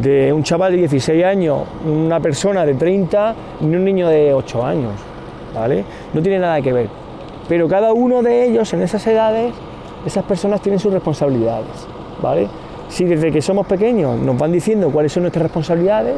[0.00, 4.64] de un chaval de 16 años, una persona de 30 y un niño de 8
[4.64, 4.92] años,
[5.54, 5.84] ¿vale?
[6.12, 6.88] No tiene nada que ver.
[7.48, 9.54] Pero cada uno de ellos en esas edades,
[10.04, 11.86] esas personas tienen sus responsabilidades,
[12.20, 12.48] ¿vale?
[12.88, 16.16] Si desde que somos pequeños nos van diciendo cuáles son nuestras responsabilidades,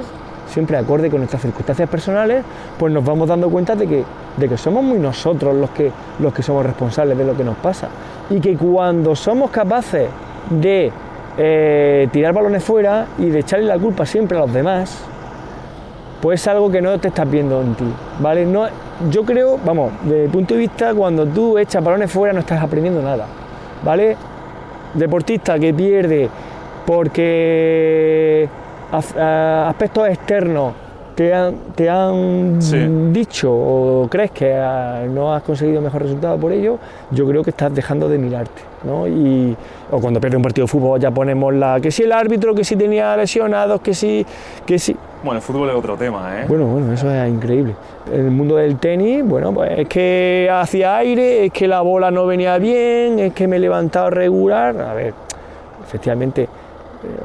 [0.48, 2.44] siempre acorde con nuestras circunstancias personales,
[2.78, 4.04] pues nos vamos dando cuenta de que,
[4.36, 7.56] de que somos muy nosotros los que, los que somos responsables de lo que nos
[7.56, 7.88] pasa.
[8.30, 10.08] Y que cuando somos capaces
[10.50, 10.90] de
[11.38, 14.98] eh, tirar balones fuera y de echarle la culpa siempre a los demás,
[16.20, 17.85] pues es algo que no te estás viendo en ti,
[18.18, 18.44] ¿vale?
[18.44, 18.66] No,
[19.11, 22.61] yo creo, vamos, desde mi punto de vista, cuando tú echas balones fuera no estás
[22.61, 23.27] aprendiendo nada,
[23.85, 24.16] ¿vale?
[24.94, 26.29] Deportista que pierde
[26.85, 28.48] porque
[28.90, 30.72] aspectos externos
[31.18, 32.78] te han, te han Sí.
[33.11, 36.78] dicho o crees que ah, no has conseguido mejor resultado por ello,
[37.11, 38.62] yo creo que estás dejando de mirarte.
[38.85, 39.09] ¿no?
[39.09, 39.57] Y,
[39.90, 42.62] o cuando pierde un partido de fútbol ya ponemos la que si el árbitro, que
[42.62, 44.24] si tenía lesionados, que si,
[44.64, 44.94] que si.
[45.24, 46.44] Bueno, el fútbol es otro tema, ¿eh?
[46.46, 47.74] Bueno, bueno, eso es increíble.
[48.12, 52.12] En el mundo del tenis, bueno, pues es que hacía aire, es que la bola
[52.12, 54.81] no venía bien, es que me he levantado regular.
[54.81, 55.14] A ver,
[55.85, 56.48] efectivamente,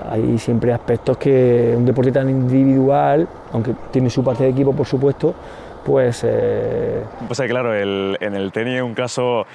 [0.09, 4.85] hay siempre aspectos que un deporte tan individual, aunque tiene su parte de equipo, por
[4.85, 5.33] supuesto,
[5.85, 9.45] pues eh, Pues eh, claro, el- en el tenis un caso.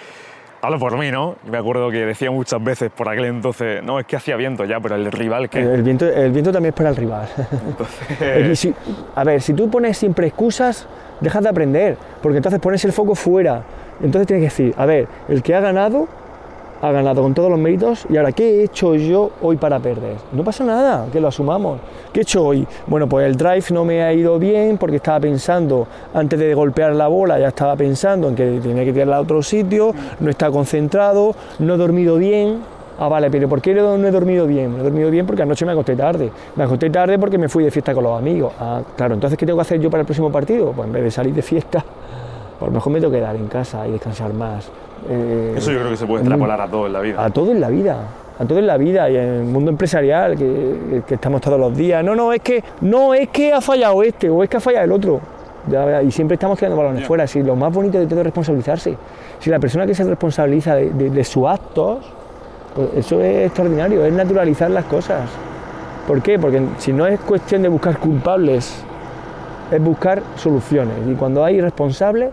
[0.60, 1.36] Hablo por mí, ¿no?
[1.48, 4.80] Me acuerdo que decía muchas veces por aquel entonces, no, es que hacía viento ya,
[4.80, 5.60] pero el rival que.
[5.60, 7.28] el, viento, el viento también es para el rival.
[7.68, 8.74] Entonces, si-
[9.14, 10.88] a ver, si tú pones siempre excusas,
[11.20, 13.62] dejas de aprender, porque entonces pones el foco fuera.
[14.02, 16.08] Entonces tienes que decir, a ver, el que ha ganado,
[16.80, 20.16] ha ganado con todos los méritos, y ahora, ¿qué he hecho yo hoy para perder?
[20.32, 21.80] No pasa nada, que lo asumamos.
[22.12, 22.66] ¿Qué he hecho hoy?
[22.86, 26.94] Bueno, pues el drive no me ha ido bien porque estaba pensando, antes de golpear
[26.94, 30.50] la bola, ya estaba pensando en que tenía que tirarla a otro sitio, no está
[30.50, 32.60] concentrado, no he dormido bien,
[33.00, 34.72] Ah, vale, pero ¿por qué no he dormido bien?
[34.72, 36.32] No he dormido bien porque anoche me acosté tarde.
[36.56, 38.52] Me acosté tarde porque me fui de fiesta con los amigos.
[38.58, 40.72] Ah, claro, entonces ¿qué tengo que hacer yo para el próximo partido?
[40.72, 41.78] Pues en vez de salir de fiesta,
[42.60, 44.68] a lo mejor me tengo que quedar en casa y descansar más.
[45.10, 47.24] Eh, eso yo creo que se puede extrapolar a todo en la vida.
[47.24, 47.96] a todo en la vida,
[48.38, 51.76] a todo en la vida y en el mundo empresarial que, que estamos todos los
[51.76, 52.04] días.
[52.04, 54.84] No, no, es que no es que ha fallado este o es que ha fallado
[54.84, 55.20] el otro.
[55.68, 57.26] Ya, y siempre estamos tirando balones fuera.
[57.26, 58.96] Si lo más bonito de todo es responsabilizarse.
[59.38, 61.98] Si la persona que se responsabiliza de, de- de sus actos,
[62.74, 65.28] pues eso es extraordinario, es naturalizar las cosas.
[66.06, 66.38] ¿Por qué?
[66.38, 68.82] Porque si no es cuestión de buscar culpables,
[69.70, 70.94] es buscar soluciones.
[71.06, 72.30] Y cuando hay responsables,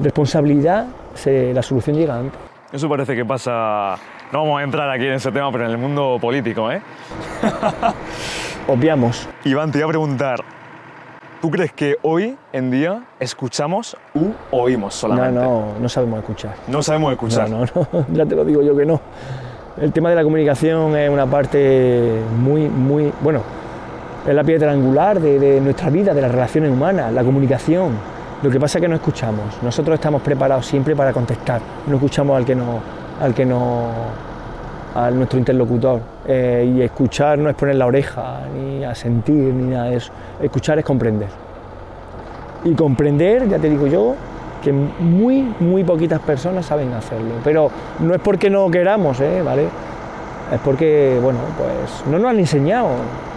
[0.00, 2.38] responsabilidad, se- la solución llega antes.
[2.72, 3.96] Eso parece que pasa.
[4.32, 6.80] No vamos a entrar aquí en ese tema, pero en el mundo político, ¿eh?
[8.68, 9.28] Obviamos.
[9.44, 10.40] Iván, te iba a preguntar.
[11.40, 15.40] ¿Tú crees que hoy en día escuchamos u oímos No, solamente?
[15.40, 16.54] no, no sabemos escuchar.
[16.68, 17.50] No sabemos escuchar.
[17.50, 19.00] No, no, no, ya te lo digo yo que no.
[19.80, 23.40] El tema de la comunicación es una parte muy, muy, bueno,
[24.26, 27.90] es la piedra angular de, de nuestra vida, de las relaciones humanas, la comunicación.
[28.42, 29.62] Lo que pasa es que no escuchamos.
[29.62, 31.60] Nosotros estamos preparados siempre para contestar.
[31.86, 32.80] No escuchamos al que no,
[33.20, 33.88] al que no,
[34.94, 36.00] a nuestro interlocutor.
[36.26, 40.12] Eh, y escuchar no es poner la oreja, ni a sentir, ni nada de eso.
[40.42, 41.28] Escuchar es comprender.
[42.64, 44.14] Y comprender, ya te digo yo,
[44.62, 47.34] que muy, muy poquitas personas saben hacerlo.
[47.44, 49.40] Pero no es porque no queramos, ¿eh?
[49.42, 49.68] ¿vale?
[50.52, 52.88] Es porque, bueno, pues no nos han enseñado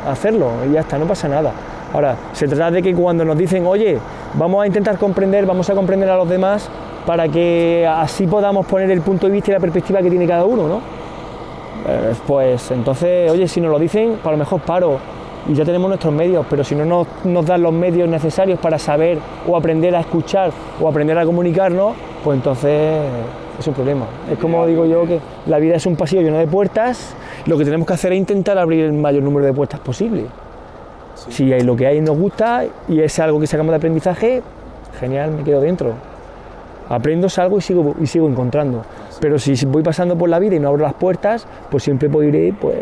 [0.08, 1.52] a hacerlo y ya está, no pasa nada.
[1.96, 3.98] Ahora, se trata de que cuando nos dicen, oye,
[4.34, 6.70] vamos a intentar comprender, vamos a comprender a los demás
[7.06, 10.44] para que así podamos poner el punto de vista y la perspectiva que tiene cada
[10.44, 10.82] uno, ¿no?
[11.88, 14.98] Eh, pues entonces, oye, si nos lo dicen, a lo mejor paro
[15.48, 18.78] y ya tenemos nuestros medios, pero si no nos, nos dan los medios necesarios para
[18.78, 21.94] saber o aprender a escuchar o aprender a comunicarnos,
[22.26, 23.04] pues entonces
[23.58, 24.06] es un problema.
[24.30, 27.64] Es como digo yo que la vida es un pasillo lleno de puertas, lo que
[27.64, 30.26] tenemos que hacer es intentar abrir el mayor número de puertas posible.
[31.16, 34.42] Si hay lo que hay nos gusta y es algo que sacamos de aprendizaje,
[35.00, 35.94] genial, me quedo dentro.
[36.90, 38.84] Aprendo, salgo y sigo, y sigo encontrando.
[39.20, 42.28] Pero si voy pasando por la vida y no abro las puertas, pues siempre puedo
[42.28, 42.76] ir pues,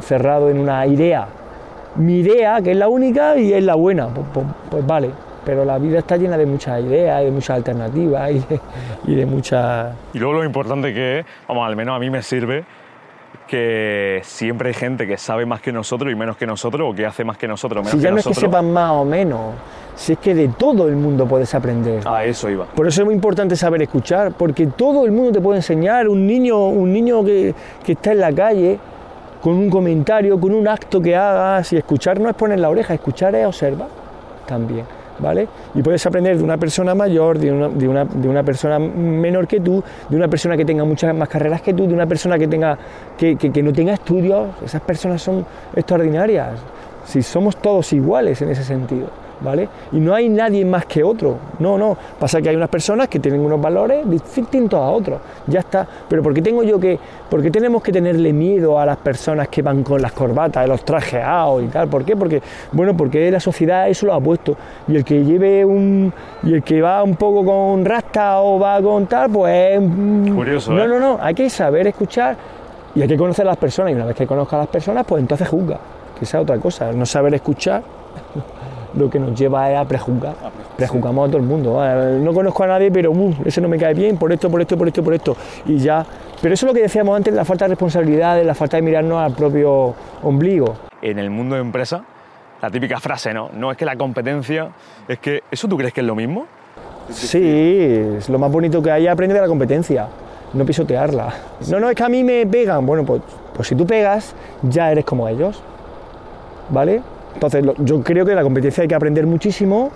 [0.00, 1.26] cerrado en una idea.
[1.96, 5.10] Mi idea, que es la única y es la buena, pues, pues- pues vale.
[5.44, 8.60] Pero la vida está llena de muchas ideas, de muchas alternativas y de,
[9.06, 9.94] y de muchas...
[10.12, 12.64] Y luego lo importante que es, vamos, al menos a mí me sirve
[13.48, 17.04] que siempre hay gente que sabe más que nosotros y menos que nosotros, o que
[17.04, 19.54] hace más que nosotros, menos Si ya que no es que sepan más o menos,
[19.96, 22.06] si es que de todo el mundo puedes aprender.
[22.06, 22.66] A eso iba.
[22.66, 26.08] Por eso es muy importante saber escuchar, porque todo el mundo te puede enseñar.
[26.08, 27.52] Un niño, un niño que,
[27.84, 28.78] que está en la calle,
[29.40, 32.94] con un comentario, con un acto que hagas, y escuchar no es poner la oreja,
[32.94, 33.88] escuchar es observar
[34.48, 34.86] también,
[35.18, 35.48] ¿vale?
[35.74, 39.46] Y puedes aprender de una persona mayor, de una, de una, de una persona menor
[39.46, 42.38] que tú, de una persona que tenga muchas más carreras que tú, de una persona
[42.38, 42.78] que, tenga,
[43.16, 44.48] que, que- que no tenga estudios.
[44.64, 46.50] Esas personas son extraordinarias.
[47.04, 49.08] Si somos todos iguales en ese sentido.
[49.40, 49.68] ¿Vale?
[49.92, 51.36] Y no hay nadie más que otro.
[51.60, 51.96] No, no.
[52.18, 55.20] Pasa que hay unas personas que tienen unos valores distintos a otros.
[55.46, 55.86] Ya está.
[56.08, 56.98] Pero ¿por qué tengo yo que,
[57.30, 60.84] por qué tenemos que tenerle miedo a las personas que van con las corbatas, los
[60.84, 61.86] trajeados y tal?
[61.86, 62.16] ¿Por qué?
[62.16, 64.56] Porque, bueno, porque la sociedad eso lo ha puesto.
[64.88, 68.82] Y el que lleve un, y el que va un poco con rasta o va
[68.82, 69.80] con tal, pues
[70.34, 70.88] Curioso, No, ¿eh?
[70.88, 71.18] no, no.
[71.20, 72.36] Hay que saber escuchar
[72.94, 73.92] y hay que conocer a las personas.
[73.92, 75.78] Y una vez que conozca a las personas, pues entonces juzga.
[76.18, 76.90] Que esa es otra cosa.
[76.92, 77.82] No saber escuchar
[78.98, 80.34] lo que nos lleva es a prejuzgar.
[80.76, 81.80] Prejuzgamos a todo el mundo.
[81.80, 84.60] Ah, No conozco a nadie, pero uh, ese no me cae bien por esto, por
[84.60, 85.36] esto, por esto, por esto.
[85.66, 86.04] Y ya.
[86.40, 89.18] Pero eso es lo que decíamos antes, la falta de responsabilidad, la falta de mirarnos
[89.18, 90.74] al propio ombligo.
[91.02, 92.04] En el mundo de empresa,
[92.60, 93.50] la típica frase, ¿no?
[93.54, 94.68] No es que la competencia,
[95.06, 95.42] es que...
[95.50, 96.46] ¿Eso tú crees que es lo mismo?
[97.10, 97.40] Sí,
[98.18, 100.08] es lo más bonito que hay aprender de la competencia,
[100.52, 101.32] no pisotearla.
[101.70, 102.84] No, no, es que a mí me pegan.
[102.84, 103.22] Bueno, pues,
[103.54, 105.62] pues si tú pegas, ya eres como ellos.
[106.70, 107.00] ¿Vale?
[107.34, 109.90] Entonces, lo- yo creo que de la competencia hay que aprender muchísimo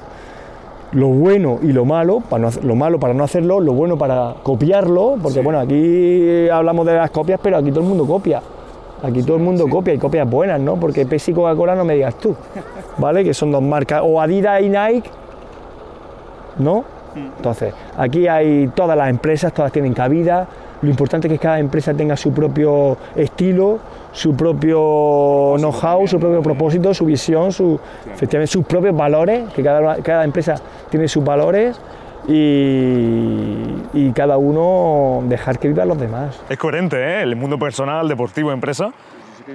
[0.92, 4.34] lo bueno y lo malo, para no, lo malo para no hacerlo, lo bueno para
[4.42, 8.42] copiarlo, porque bueno, aquí hablamos de las copias, pero aquí todo el mundo copia.
[9.02, 10.76] Aquí todo el mundo copia y copias buenas, ¿no?
[10.76, 12.36] Porque Pepsi y Coca-Cola no me digas tú,
[12.98, 13.24] ¿vale?
[13.24, 15.10] Que son dos marcas, o Adidas y Nike,
[16.58, 16.84] ¿no?
[17.36, 20.46] Entonces, aquí hay todas las empresas, todas tienen cabida.
[20.82, 23.78] Lo importante es que cada empresa tenga su propio estilo,
[24.12, 27.78] su propio know-how, su propio propósito, su visión, su,
[28.12, 30.56] efectivamente, sus propios valores, que cada, cada empresa
[30.90, 31.80] tiene sus valores
[32.26, 33.62] y,
[33.94, 36.40] y cada uno dejar que vivan los demás.
[36.48, 37.22] Es coherente, ¿eh?
[37.22, 38.92] El mundo personal, deportivo, empresa.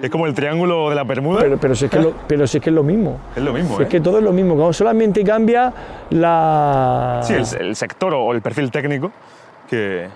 [0.02, 1.40] Es como el triángulo de la Bermuda.
[1.42, 3.18] Pero, pero, si, es que lo, pero si es que es lo mismo.
[3.36, 3.86] es lo mismo, Si ¿eh?
[3.86, 5.74] es que todo es lo mismo, como solamente cambia
[6.10, 7.22] la...
[7.24, 9.12] Sí, el, el sector o el perfil técnico
[9.70, 10.08] que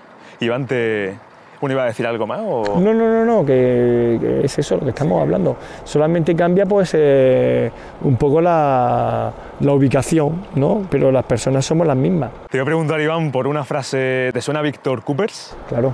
[0.44, 1.14] Iván te...
[1.60, 2.40] ¿Uno iba a decir algo más?
[2.42, 2.80] O...
[2.80, 5.56] No, no, no, no, que, que es eso lo que estamos hablando.
[5.84, 10.82] Solamente cambia pues eh, un poco la, la ubicación, ¿no?
[10.90, 14.30] Pero las personas somos las mismas, Te voy a preguntar, Iván, por una frase...
[14.32, 15.56] ¿Te suena Víctor Coopers?
[15.68, 15.92] claro.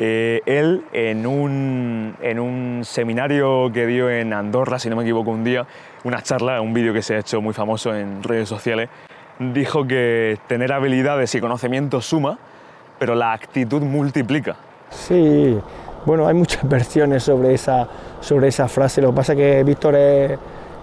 [0.00, 5.32] Eh, él, en un, en un seminario que dio en Andorra, si no me equivoco,
[5.32, 5.66] un día,
[6.04, 8.88] una charla, un vídeo que se ha hecho muy famoso en redes sociales,
[9.40, 12.38] dijo que tener habilidades y conocimiento suma,
[12.98, 14.56] pero la actitud multiplica.
[14.90, 15.58] Sí,
[16.04, 17.86] bueno, hay muchas versiones sobre esa,
[18.20, 19.00] sobre esa frase.
[19.02, 20.38] Lo que pasa es que Víctor es,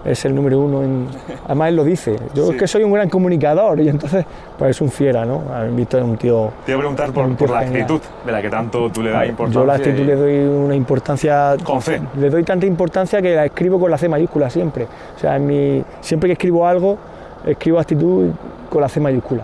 [0.06, 0.84] es el número uno.
[0.84, 1.08] En,
[1.46, 2.16] además, él lo dice.
[2.34, 4.26] Yo es que soy un gran comunicador y entonces,
[4.58, 5.42] pues es un fiera, ¿no?
[5.72, 6.52] Víctor es un tío.
[6.66, 9.62] Te iba a preguntar por, la actitud de la que tanto tú le das importancia.
[9.62, 11.56] Yo la actitud y- le doy una importancia.
[11.64, 12.00] Con C.
[12.20, 14.88] Le doy tanta importancia que la escribo con la C mayúscula siempre.
[15.16, 16.98] O sea, en mi, siempre que escribo algo,
[17.46, 18.30] escribo actitud
[18.70, 19.44] con la C mayúscula.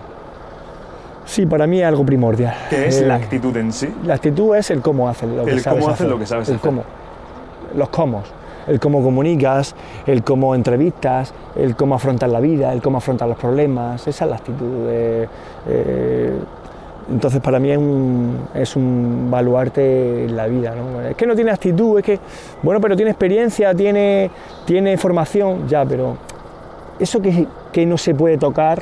[1.25, 2.53] Sí, para mí es algo primordial.
[2.69, 3.93] ¿Qué es Eh, la actitud en sí?
[4.05, 6.09] La actitud es el cómo haces lo que El sabes cómo haces hacer.
[6.11, 6.69] lo que sabes el hacer.
[6.69, 6.83] cómo.
[7.75, 8.23] Los cómo.
[8.67, 13.37] El cómo comunicas, el cómo entrevistas, el cómo afrontas la vida, el cómo afrontas los
[13.37, 14.07] problemas.
[14.07, 14.87] Esa es la actitud.
[14.89, 15.27] eh,
[15.67, 16.33] eh,
[17.11, 20.73] entonces para mí es un, es un baluarte en la vida.
[20.75, 21.01] ¿no?
[21.01, 22.19] Es que no tiene actitud, es que,
[22.61, 24.29] bueno, pero tiene experiencia, tiene,
[24.65, 26.15] tiene formación, ya, pero
[26.99, 28.81] eso que, que no se puede tocar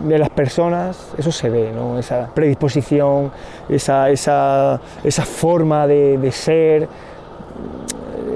[0.00, 1.98] de las personas, eso se ve, ¿no?
[1.98, 3.30] esa predisposición,
[3.68, 6.88] esa, esa, esa forma de, de ser,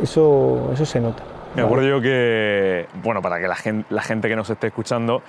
[0.02, 1.22] eso, eso se nota.
[1.56, 5.22] Me acuerdo yo que, bueno, para que la gente, la gente que nos esté escuchando,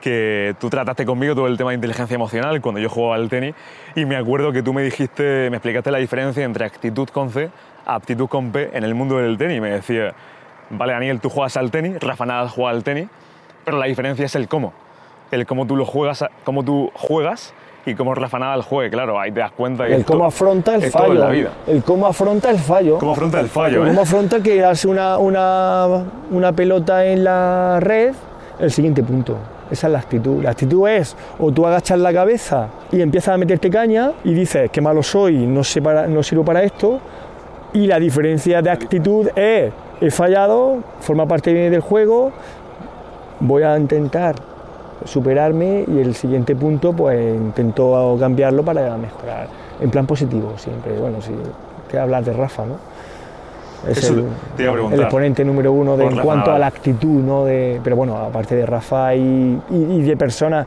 [0.00, 3.54] que tú trataste conmigo todo el tema de inteligencia emocional cuando yo jugaba al tenis
[3.96, 7.50] y me acuerdo que tú me dijiste, me explicaste la diferencia entre actitud con C,
[7.84, 9.60] aptitud con P en el mundo del tenis.
[9.60, 10.14] Me decía,
[10.70, 13.08] vale, Daniel, tú juegas al tenis, Rafa Nadal juega al tenis,
[13.64, 14.72] pero la diferencia es el cómo.
[15.30, 17.52] El cómo tú lo juegas, cómo tú juegas
[17.84, 20.90] y cómo Rafa Nadal juegue, claro, ahí te das cuenta que El cómo afronta el
[20.90, 21.14] fallo.
[21.14, 21.50] la vida.
[21.66, 22.98] El cómo afronta el fallo.
[22.98, 23.90] Cómo afronta el fallo, El ¿eh?
[23.90, 28.14] cómo afronta que hace una, una, una pelota en la red,
[28.58, 29.36] el siguiente punto.
[29.70, 30.42] Esa es la actitud.
[30.42, 34.70] La actitud es o tú agachas la cabeza y empiezas a meterte caña y dices
[34.70, 37.00] que malo soy, no, sé para, no sirvo para esto.
[37.72, 42.32] Y la diferencia de actitud es he fallado, forma parte del juego,
[43.40, 44.34] voy a intentar
[45.04, 49.48] superarme y el siguiente punto pues intento cambiarlo para mejorar
[49.80, 50.98] en plan positivo siempre.
[50.98, 51.32] Bueno si
[51.90, 52.74] que hablar de Rafa no
[53.88, 54.14] es Eso
[54.58, 58.56] el, exponente número uno de, en cuanto a la actitud no de pero bueno aparte
[58.56, 60.66] de Rafa y, y- y de personas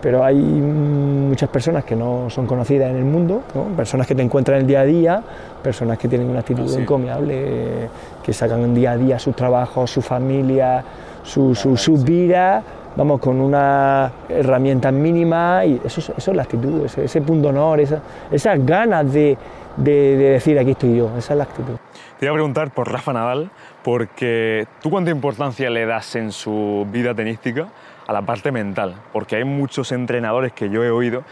[0.00, 3.64] pero hay muchas personas que no son conocidas en el mundo, ¿no?
[3.76, 5.22] personas que te encuentran en el día a día,
[5.62, 6.80] personas que tienen una actitud Ah, sí.
[6.82, 7.88] encomiable,
[8.22, 10.84] que sacan día a día sus trabajos, su familia,
[11.24, 12.62] su, su, su vida,
[12.96, 17.48] vamos, con una herramienta mínima y eso, es- eso es la actitud, ese, ese punto
[17.48, 19.36] honor, esa- esas ganas de,
[19.76, 21.74] de- de decir aquí estoy yo, esa es la actitud.
[22.18, 23.50] Te iba a preguntar por Rafa Nadal,
[23.82, 27.68] porque tú cuánta importancia le das en su vida tenística
[28.06, 31.22] a la parte mental, porque hay muchos entrenadores que yo he oído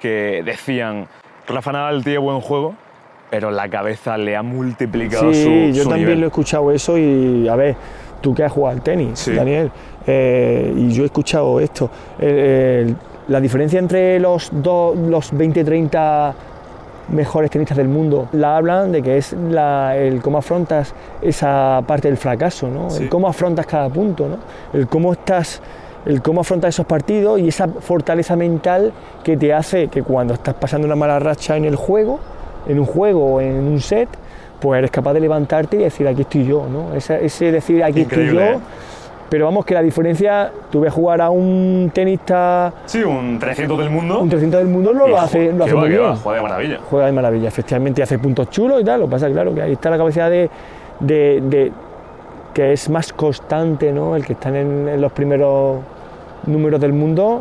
[0.00, 1.06] que decían,
[1.46, 2.74] Rafa Nadal tiene buen juego,
[3.30, 6.20] pero la cabeza le ha multiplicado Sí, su, yo su también nivel.
[6.20, 7.76] lo he escuchado eso y a ver,
[8.20, 9.34] tú que has jugado al tenis, Sí.
[9.34, 9.70] Daniel,
[10.06, 11.90] eh, y yo he escuchado esto.
[13.28, 16.32] La diferencia entre los, dos, los 20-30
[17.10, 22.08] mejores tenistas del mundo la hablan de que es la- el cómo afrontas esa parte
[22.08, 22.88] del fracaso, ¿no?
[22.90, 23.04] Sí.
[23.04, 24.36] el cómo afrontas cada punto, ¿no?
[24.78, 25.60] el cómo estás
[26.06, 28.90] el cómo afrontas esos partidos y esa fortaleza mental
[29.22, 32.18] que te hace que cuando estás pasando una mala racha en el juego,
[32.66, 34.08] en un juego o en un set,
[34.60, 36.94] pues eres capaz de levantarte y decir aquí estoy yo, ¿no?
[36.94, 38.66] Ese, ese decir aquí Increíble, estoy yo.
[39.30, 43.88] Pero vamos, que la diferencia, tú ves jugar a un tenista, Sí, un 300 del
[43.88, 44.18] mundo.
[44.20, 46.02] un 300 del mundo, no lo hace, lo hace va, muy bien.
[46.02, 46.78] va, juega de maravilla.
[46.90, 48.98] Juega de maravilla, efectivamente, hace puntos chulos y tal.
[49.00, 50.50] Lo que pasa, claro, que ahí está la capacidad de,
[50.98, 51.72] de- de-
[52.52, 54.16] que es más constante, ¿no?
[54.16, 55.78] El que están en, en los primeros
[56.46, 57.40] números del mundo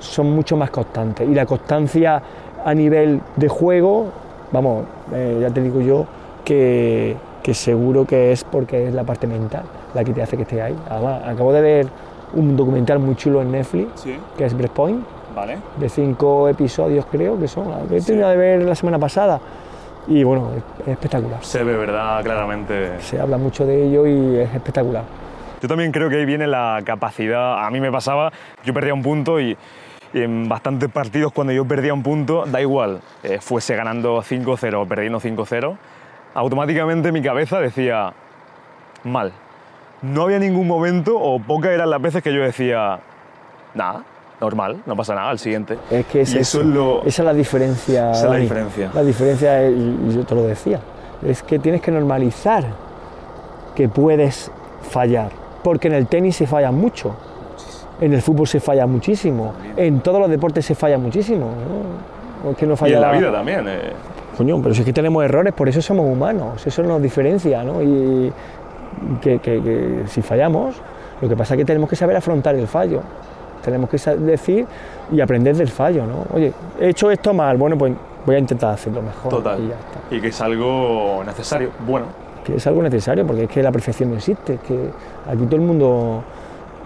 [0.00, 1.26] son mucho más constantes.
[1.26, 2.20] Y la constancia
[2.62, 4.08] a nivel de juego,
[4.52, 6.04] vamos, eh, ya te digo yo
[6.44, 9.62] que, que seguro que es porque es la parte mental
[9.94, 10.76] la que te hace que estés ahí.
[10.88, 11.86] Además, acabo de ver
[12.34, 15.04] un documental muy chulo en Netflix, Sí, que es Breakpoint
[15.36, 15.58] vale.
[15.76, 19.38] de cinco episodios creo que son, que he terminado de ver la semana pasada
[20.08, 21.44] y bueno, es, es espectacular.
[21.44, 22.22] Se ve, ¿verdad?
[22.24, 22.98] Claramente.
[23.00, 25.04] Se habla mucho de ello y es espectacular.
[25.60, 27.64] Yo también creo que ahí viene la capacidad.
[27.64, 28.32] A mí me pasaba,
[28.64, 29.56] yo perdía un punto y,
[30.12, 34.74] y en bastantes partidos cuando yo perdía un punto, da igual, eh, fuese ganando 5-0
[34.82, 35.76] o perdiendo 5-0,
[36.34, 38.12] automáticamente mi cabeza decía
[39.04, 39.32] mal.
[40.02, 42.98] No había ningún momento o pocas eran las veces que yo decía
[43.74, 44.02] nada,
[44.40, 45.78] normal, no pasa nada, al siguiente.
[45.90, 48.10] Es que es Y eso eso, es lo- esa es la diferencia.
[48.10, 48.90] Esa es la diferencia.
[48.94, 50.80] La diferencia, es- y yo te lo decía,
[51.24, 52.64] es que tienes que normalizar
[53.76, 54.50] que puedes
[54.90, 55.30] fallar,
[55.62, 57.14] porque en el tenis se falla mucho,
[58.00, 61.50] en el fútbol se falla muchísimo, en todos los deportes se falla muchísimo.
[62.44, 62.56] ¿no?
[62.56, 63.64] Que no Y falla en la vida también.
[63.68, 63.92] eh.
[64.36, 67.82] Coño, pero si es que tenemos errores, por eso somos humanos, eso nos diferencia, ¿no?
[67.82, 68.32] Y
[69.20, 70.76] que, que- que si fallamos,
[71.20, 73.00] lo que pasa es que tenemos que saber afrontar el fallo,
[73.64, 74.66] tenemos que decir
[75.12, 76.24] y aprender del fallo, ¿no?
[76.34, 77.92] Oye, he hecho esto mal, bueno, pues
[78.26, 79.30] voy a intentar hacerlo mejor.
[79.30, 79.60] Total.
[79.62, 80.14] Y ya está.
[80.16, 81.70] Y que es algo necesario.
[81.86, 82.06] Bueno,
[82.44, 84.90] Que es algo necesario, porque es que la perfección no existe, es que
[85.30, 86.22] aquí todo el mundo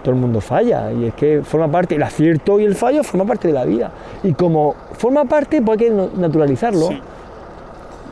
[0.03, 3.25] todo el mundo falla y es que forma parte, el acierto y el fallo forma
[3.25, 3.91] parte de la vida.
[4.23, 6.87] Y como forma parte, pues hay que naturalizarlo.
[6.89, 7.01] Sí.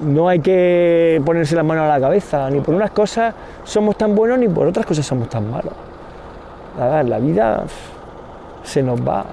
[0.02, 4.14] No hay que ponerse las manos a la cabeza, ni por unas cosas somos tan
[4.16, 5.74] buenos, ni por otras cosas somos tan malos.
[6.78, 7.64] La, la vida
[8.64, 9.26] se nos va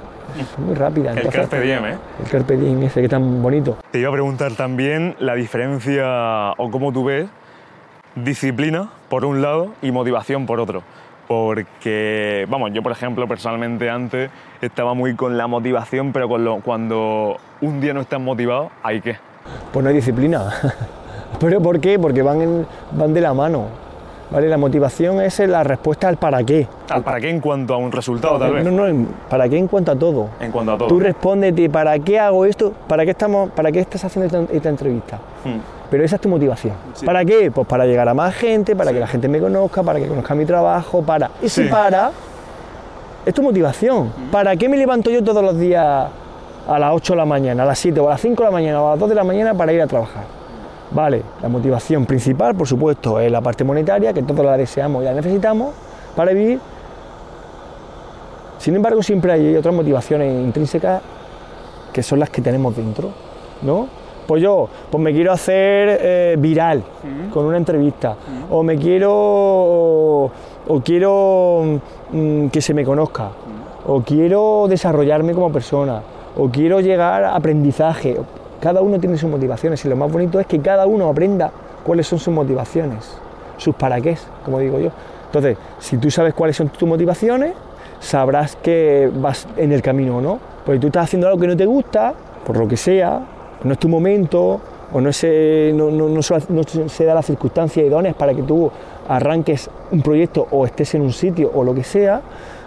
[0.59, 1.13] muy rápida.
[1.13, 1.95] el carpe diem, ¿eh?
[2.25, 3.77] el carpe diem ese que tan bonito.
[3.91, 7.27] Te iba a preguntar también la diferencia o cómo tú ves
[8.15, 10.83] disciplina por un lado y motivación por otro.
[11.29, 16.61] Porque, vamos, yo por ejemplo personalmente antes estaba muy con la motivación, pero con lo-
[16.61, 19.17] cuando un día no estás motivado, hay que.
[19.73, 20.51] Pues no hay disciplina.
[21.41, 21.99] ¿Pero por qué?
[21.99, 23.65] Porque van, en- van de la mano.
[24.31, 24.49] ¿vale?
[24.49, 26.67] La motivación es la respuesta al para qué.
[26.89, 28.65] ¿Al ¿Para qué en cuanto a un resultado, tal vez?
[28.65, 30.29] No, no, para qué en cuanto a todo.
[30.41, 30.89] En cuanto a todo.
[30.89, 32.73] Tú respóndete, ¿para qué hago esto?
[32.89, 35.17] ¿Para qué, estamos, para qué estás haciendo esta, esta entrevista?
[35.45, 35.59] Hmm.
[35.91, 36.73] Pero esa es tu motivación.
[36.95, 37.05] Sí.
[37.05, 37.51] ¿Para qué?
[37.51, 40.35] Pues para llegar a más gente, para que la gente me conozca, para que conozca
[40.35, 41.31] mi trabajo, para...
[41.43, 41.69] Y si Sí.
[41.69, 42.11] para,
[43.27, 44.11] es tu motivación.
[44.31, 46.07] ¿Para qué me levanto yo todos los días
[46.69, 48.53] a las 8 de la mañana, a las 7 o a las 5 de la
[48.53, 50.25] mañana o a las 2 de la mañana para ir a trabajar?
[50.91, 55.07] Vale, la motivación principal, por supuesto, es la parte monetaria, que todos la deseamos y
[55.07, 55.75] la necesitamos
[56.15, 56.61] para vivir.
[58.59, 61.03] Sin embargo, siempre hay otras motivaciones intrínsecas
[61.93, 63.11] que son las que tenemos dentro,
[63.63, 63.89] ¿no?
[64.27, 66.83] Pues yo, pues me quiero hacer eh, viral
[67.33, 68.15] con una entrevista,
[68.51, 70.31] o me quiero, o,
[70.69, 71.81] o quiero
[72.13, 73.31] mm, que se me conozca,
[73.87, 76.01] o quiero desarrollarme como persona,
[76.37, 78.17] o quiero llegar a aprendizaje.
[78.61, 81.51] Cada uno tiene sus motivaciones y lo más bonito es que cada uno aprenda
[81.85, 83.17] cuáles son sus motivaciones,
[83.57, 84.91] sus para qué, como digo yo.
[85.27, 87.55] Entonces, si tú sabes cuáles son tus motivaciones,
[88.01, 90.39] sabrás que vas en el camino o no.
[90.65, 92.15] Porque tú estás haciendo algo que no te gusta,
[92.47, 93.21] por lo que sea,
[93.65, 94.61] no es tu momento,
[94.93, 98.71] o no, se, no, no- no no se da la circunstancia idónea para que tú
[99.09, 102.21] arranques un proyecto o estés en un sitio o lo que sea,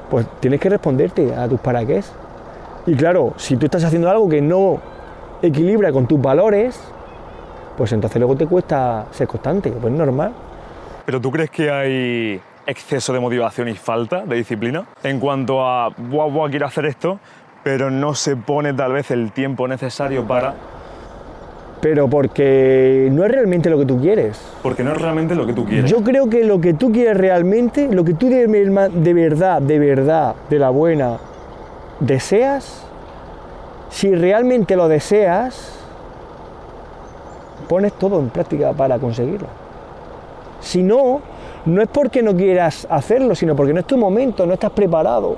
[0.10, 2.02] pues tienes que responderte a tus para qué.
[2.88, 4.80] Y claro, si tú estás haciendo algo que no
[5.42, 6.80] equilibra con tus valores,
[7.78, 10.34] pues entonces luego te cuesta ser constante, pues es normal.
[11.06, 14.86] ¿Pero tú crees que hay exceso de motivación y falta de disciplina?
[15.04, 17.20] En cuanto a, buah, buah, quiero hacer esto,
[17.64, 20.54] pero no se pone tal vez el tiempo necesario para...
[21.82, 24.42] Pero porque no es realmente lo que tú quieres.
[24.64, 25.90] Porque no es realmente lo que tú quieres.
[25.90, 29.80] Yo creo que lo que tú quieres realmente, lo que tú de, de verdad, de
[29.80, 31.18] verdad, de la buena,
[32.00, 32.84] deseas,
[33.90, 35.74] si realmente lo deseas,
[37.68, 39.48] pones todo en práctica para conseguirlo.
[40.60, 41.22] Si no,
[41.66, 45.38] no es porque no quieras hacerlo, sino porque no es tu momento, no estás preparado.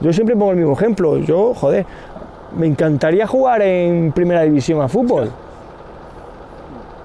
[0.00, 1.18] Yo siempre pongo el mismo ejemplo.
[1.18, 1.86] Yo, joder,
[2.56, 5.30] me encantaría jugar en primera división a fútbol.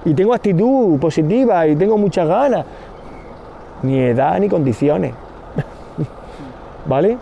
[0.04, 2.66] Y tengo actitud positiva y tengo muchas ganas.
[3.84, 5.14] Ni edad ni condiciones.
[6.86, 7.18] ¿Vale?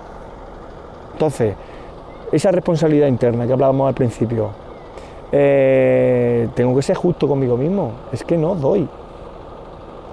[1.19, 1.53] Entonces,
[2.31, 4.51] esa responsabilidad interna que hablábamos al principio,
[5.33, 7.91] eh, tengo que ser justo conmigo mismo.
[8.13, 8.87] Es que no doy.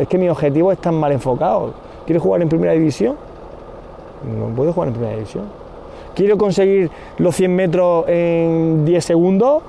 [0.00, 1.74] Es que mis objetivos están mal enfocados.
[2.06, 3.14] ¿Quieres jugar en primera división?
[4.36, 5.44] No puedo jugar en primera división.
[6.16, 9.62] ¿Quiero conseguir los 100 metros en 10 segundos?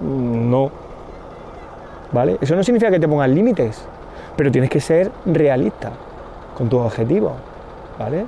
[0.00, 0.70] No.
[2.12, 2.38] ¿Vale?
[2.40, 3.84] Eso no significa que te pongas límites,
[4.36, 5.90] pero tienes que ser realista
[6.56, 7.32] con tus objetivos.
[7.98, 8.24] ¿Vale?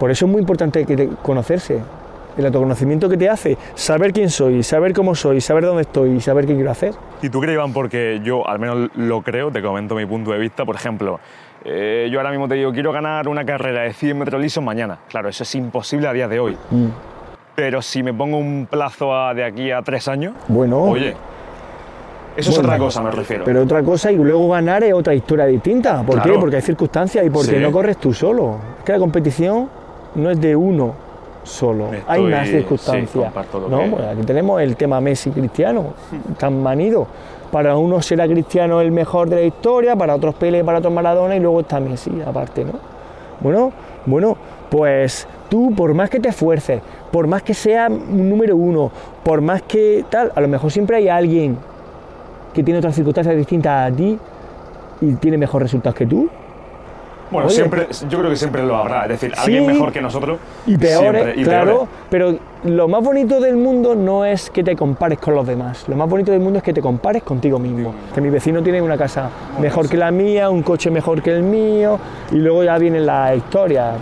[0.00, 1.78] Por eso es muy importante que te- conocerse.
[2.38, 6.20] El autoconocimiento que te hace saber quién soy, saber cómo soy, saber dónde estoy y
[6.20, 6.94] saber qué quiero hacer.
[7.22, 10.38] ¿Y tú crees, Iván, porque yo al menos lo creo, te comento mi punto de
[10.38, 11.20] vista, por ejemplo,
[11.64, 14.98] eh, yo ahora mismo te digo, quiero ganar una carrera de 100 metros lisos mañana.
[15.08, 16.56] Claro, eso es imposible a día de hoy.
[17.54, 21.14] Pero si me pongo un plazo a- de aquí a tres años, Bueno, oye,
[22.36, 23.44] eso es otra cosa, me refiero.
[23.44, 26.02] pero otra cosa y luego ganar es otra historia distinta.
[26.04, 26.32] ¿Por Claro.
[26.34, 26.38] qué?
[26.38, 27.56] Porque hay circunstancias y porque Sí.
[27.58, 28.56] no corres tú solo.
[28.78, 29.68] Es que la competición
[30.14, 30.92] no es de uno
[31.42, 31.86] solo.
[32.06, 33.32] hay más circunstancias.
[33.68, 33.78] ¿no?
[33.96, 35.94] que- aquí tenemos el tema Messi Cristiano,
[36.38, 37.06] tan manido.
[37.50, 41.34] Para unos será Cristiano el mejor de la historia, para otros Pele, para otros Maradona
[41.34, 42.72] y luego está Messi aparte, ¿no?
[43.40, 43.72] Bueno,
[44.06, 44.36] bueno,
[44.70, 46.80] pues tú por más que te esfuerces,
[47.10, 48.92] por más que sea un número uno,
[49.24, 51.56] por más que tal, a lo mejor siempre hay alguien
[52.54, 54.16] que tiene otras circunstancias distintas a ti
[55.00, 56.28] y tiene mejores resultados que tú.
[57.30, 57.54] Bueno, oye.
[57.56, 59.02] siempre, yo creo que siempre lo habrá.
[59.04, 59.40] Es decir, Sí.
[59.42, 60.38] alguien mejor que nosotros.
[60.66, 61.88] Y peores, siempre, y claro, peores.
[62.10, 65.96] pero lo más bonito del mundo no es que te compares con los demás, lo
[65.96, 67.94] más bonito del mundo es que te compares contigo mismo.
[68.14, 71.42] Que mi vecino tiene una casa mejor que la mía, un coche mejor que el
[71.42, 71.98] mío,
[72.32, 73.92] y luego ya viene la historia.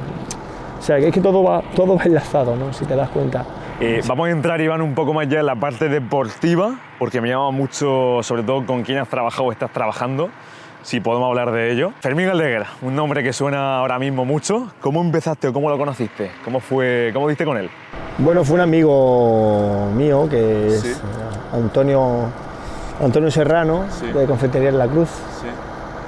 [0.78, 2.72] O sea, que es que todo va, todo va enlazado, ¿no?
[2.72, 3.44] Si te das cuenta.
[3.80, 7.28] Eh, vamos a entrar, Iván, un poco más ya en la parte deportiva, porque me
[7.28, 10.30] llama mucho, sobre todo con quién has trabajado o estás trabajando,
[10.88, 11.92] si podemos hablar de ello.
[12.00, 14.68] Fermín Aldeguer, un nombre que suena ahora mismo mucho.
[14.80, 16.30] ¿Cómo empezaste o cómo lo conociste?
[16.42, 17.68] ¿Cómo fue, cómo diste con él?
[18.16, 20.94] Bueno, fue un amigo mío que es Sí.
[21.52, 22.30] Antonio,
[23.04, 24.06] Antonio Serrano, Sí.
[24.06, 25.10] de Confetería en la Cruz.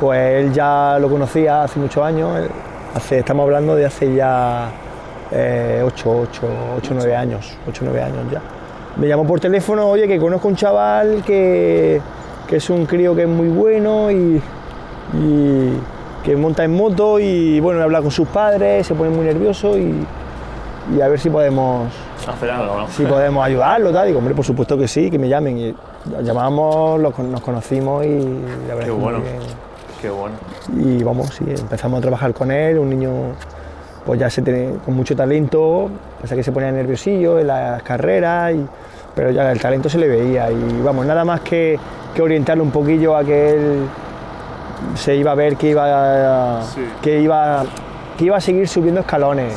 [0.00, 2.48] Pues él ya lo conocía hace muchos años,
[2.94, 4.70] hace, estamos hablando de hace ya
[5.30, 6.40] 8, 8,
[6.78, 8.40] 8, 9 años, 8, 9 años ya.
[8.96, 12.00] Me llamó por teléfono, oye, que conozco un chaval que,
[12.48, 14.40] que es un crío que es muy bueno y,
[15.14, 15.72] y
[16.24, 19.94] que monta en moto y bueno, habla con sus padres, se pone muy nervioso y,
[20.96, 21.88] y a ver si podemos
[22.28, 22.88] Hacer algo, ¿no?
[22.88, 24.06] si podemos ayudarlo, tal.
[24.06, 25.56] Digo, hombre, por supuesto que sí, que me llamen.
[25.58, 25.74] Y
[26.22, 28.18] llamamos, nos conocimos y
[28.68, 29.18] la verdad Qué que bueno.
[29.20, 29.36] bien.
[30.02, 30.34] Qué bueno.
[30.78, 33.10] Y vamos, sí, empezamos a trabajar con él, un niño
[34.04, 35.88] pues ya se tiene, con mucho talento,
[36.20, 38.66] pasa que se ponía nerviosillo en las carreras, y-
[39.14, 41.78] pero ya el talento se le veía y vamos, nada más que,
[42.14, 43.82] que orientarlo un poquillo a que él
[44.94, 46.80] se iba a ver que iba, Sí.
[47.02, 47.64] que iba,
[48.16, 49.54] que iba a seguir subiendo escalones.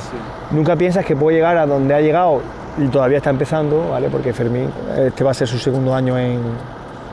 [0.52, 2.42] Nunca piensas que puede llegar a donde ha llegado
[2.78, 4.10] y todavía está empezando, ¿vale?
[4.10, 6.40] Porque Fermín, este va a ser su segundo año en,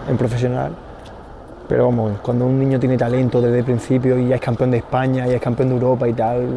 [0.08, 0.72] en profesional.
[1.68, 4.78] Pero vamos, cuando un niño tiene talento desde el principio y ya es campeón de
[4.78, 6.48] España y es campeón de Europa y tal.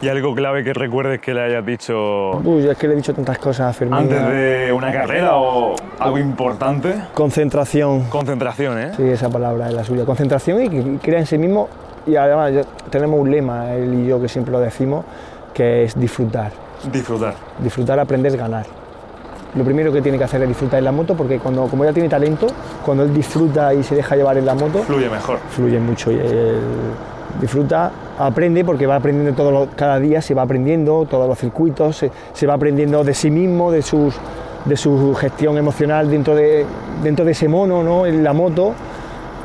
[0.00, 3.12] ¿Y algo clave que recuerdes que le hayas dicho Uy, es que le he dicho
[3.12, 3.98] tantas cosas a Fermín.
[3.98, 6.94] antes de una carrera o algo importante?
[7.14, 8.04] Concentración.
[8.04, 8.92] Concentración, ¿eh?
[8.96, 10.04] Sí, esa palabra es la suya.
[10.04, 11.68] Concentración y que crea en sí mismo.
[12.06, 12.52] Y además
[12.90, 15.04] tenemos un lema, él y yo, que siempre lo decimos,
[15.52, 16.52] que es disfrutar.
[16.92, 17.34] Disfrutar.
[17.58, 18.64] Disfrutar, aprender, ganar.
[19.56, 21.92] Lo primero que tiene que hacer es disfrutar en la moto, porque cuando, como ya
[21.92, 22.46] tiene talento,
[22.84, 25.38] cuando él disfruta y se deja llevar en la moto, Fluye mejor.
[25.50, 26.12] fluye mucho.
[26.12, 26.60] Y él
[27.40, 31.96] disfruta, aprende, porque va aprendiendo todo lo- cada día, se va aprendiendo todos los circuitos,
[31.96, 34.14] se, se va aprendiendo de sí mismo, de, sus,
[34.64, 36.66] de su gestión emocional dentro de,
[37.02, 38.06] dentro de ese mono, ¿no?
[38.06, 38.72] en la moto.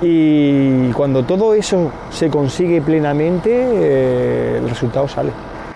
[0.02, 5.30] Y cuando todo eso se consigue plenamente, eh, el resultado sale.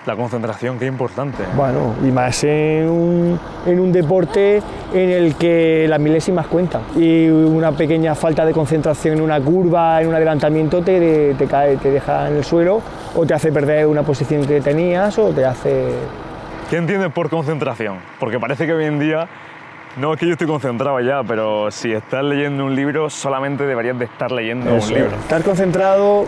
[0.08, 1.42] La concentración, qué importante.
[1.54, 4.62] Bueno, y más en un, en un deporte
[4.94, 6.80] en el que las milésimas cuentan.
[6.96, 11.76] Y una pequeña falta de concentración en una curva, en un adelantamiento, te, te cae,
[11.76, 12.80] te deja en el suelo
[13.14, 15.90] o te hace perder una posición que tenías o te hace...
[16.70, 17.98] ¿Qué entiendes por concentración?
[18.18, 19.28] Porque parece que hoy en día,
[19.98, 23.98] no es que yo estoy concentrado ya, pero si estás leyendo un libro, solamente deberías
[23.98, 25.16] de estar leyendo Eso, un libro.
[25.16, 26.24] Estar concentrado,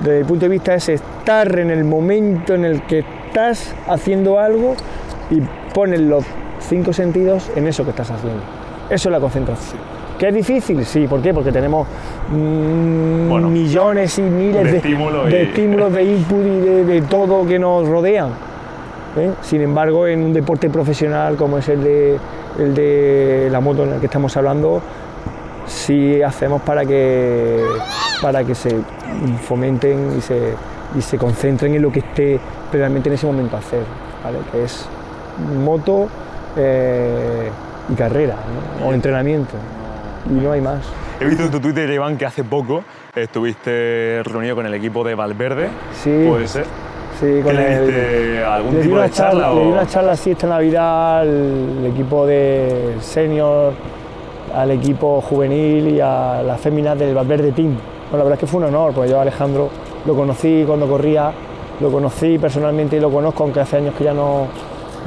[0.00, 4.38] desde mi punto de vista, es estar en el momento en el que estás haciendo
[4.40, 4.74] algo
[5.30, 5.40] y
[5.72, 6.24] pones los
[6.58, 8.40] cinco sentidos en eso que estás haciendo.
[8.90, 9.78] Eso es la concentración.
[10.18, 10.84] ¿Que es difícil?
[10.84, 11.32] Sí, ¿por qué?
[11.32, 11.86] Porque tenemos
[12.30, 16.84] mm, Bueno, millones y miles de de, estímulo de y- estímulos, de input y de,
[16.84, 18.30] de todo que nos rodean.
[19.16, 19.30] ¿eh?
[19.42, 22.18] Sin embargo, en un deporte profesional como es el de,
[22.58, 24.82] el de la moto en el que estamos hablando,
[25.66, 27.64] sí hacemos para que,
[28.20, 28.76] para que se
[29.44, 30.52] fomenten y se,
[30.98, 32.40] y se concentren en lo que esté
[32.78, 33.82] realmente en ese momento a hacer,
[34.24, 34.38] ¿vale?
[34.52, 34.86] que es
[35.64, 36.08] moto
[36.56, 37.50] eh,
[37.90, 38.34] y carrera
[38.80, 38.88] ¿no?
[38.88, 39.54] o entrenamiento.
[40.28, 40.80] Y no hay más.
[41.20, 42.82] He visto en tu Twitter, Iván, que hace poco
[43.14, 45.68] estuviste reunido con el equipo de Valverde.
[46.02, 46.24] Sí.
[46.28, 46.64] ¿Puede ser?
[47.18, 49.48] Sí, con ¿Qué le diste algún le tipo una de charla?
[49.52, 53.72] Le di o- una charla así esta Navidad al equipo de senior,
[54.54, 57.74] al equipo juvenil y a las féminas del Valverde Team.
[58.10, 59.68] Bueno, la verdad es que fue un honor, porque yo a Alejandro
[60.06, 61.30] lo conocí cuando corría,
[61.80, 64.46] lo conocí personalmente y lo conozco, aunque hace años que ya no,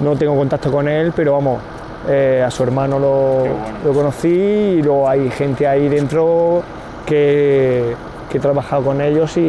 [0.01, 1.59] no tengo contacto con él, pero vamos,
[2.09, 3.55] eh, a su hermano lo, bueno.
[3.85, 6.61] lo conocí y luego hay gente ahí dentro
[7.05, 7.93] que,
[8.29, 9.41] que he trabajado con ellos y,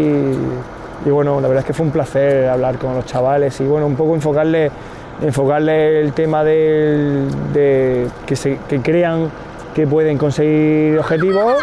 [1.06, 3.86] y bueno, la verdad es que fue un placer hablar con los chavales y bueno,
[3.86, 4.70] un poco enfocarle,
[5.22, 9.30] enfocarle el tema del- de que, se, que crean
[9.74, 11.54] que pueden conseguir objetivos,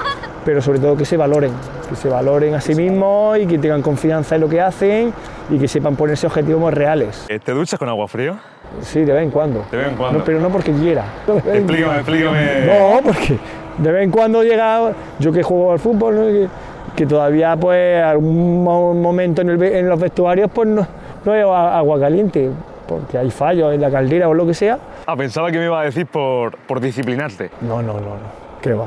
[0.43, 1.51] pero sobre todo que se valoren,
[1.89, 5.13] que se valoren a sí mismos y que tengan confianza en lo que hacen
[5.49, 7.25] y que sepan ponerse objetivos reales.
[7.29, 8.35] Eh, ¿Te duchas con agua fría?
[8.81, 9.65] Sí, de vez en cuando.
[9.71, 10.19] De vez en cuando.
[10.19, 11.03] No, pero no porque quiera.
[11.27, 12.65] Explícame, explícame.
[12.65, 13.37] no, porque
[13.77, 16.21] de vez en cuando llega, yo que juego al fútbol, ¿no?
[16.27, 16.47] que,
[16.95, 20.85] que todavía pues algún mo- momento en, el ve- en los vestuarios pues no,
[21.25, 22.49] no hay agua caliente,
[22.87, 24.77] porque hay fallos en la caldera o lo que sea.
[25.05, 27.49] Ah, pensaba que me iba a decir por, por disciplinarte.
[27.61, 28.85] No, no, no, no, qué va,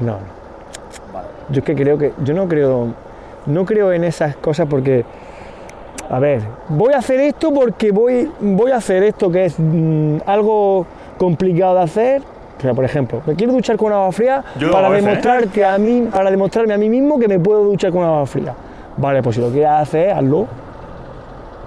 [0.00, 0.38] no, no.
[1.50, 2.88] Yo es que creo que, yo no creo,
[3.46, 5.04] no creo en esas cosas porque,
[6.10, 10.18] a ver, voy a hacer esto porque voy, voy a hacer esto que es mm,
[10.26, 10.86] algo
[11.18, 12.22] complicado de hacer.
[12.58, 15.08] O sea, por ejemplo, me quiero duchar con agua fría Yo para a veces, ¿eh?
[15.10, 18.52] demostrarte a mí, para demostrarme a mí mismo que me puedo duchar con agua fría.
[18.96, 20.46] Vale, pues si lo quieres hacer, hazlo.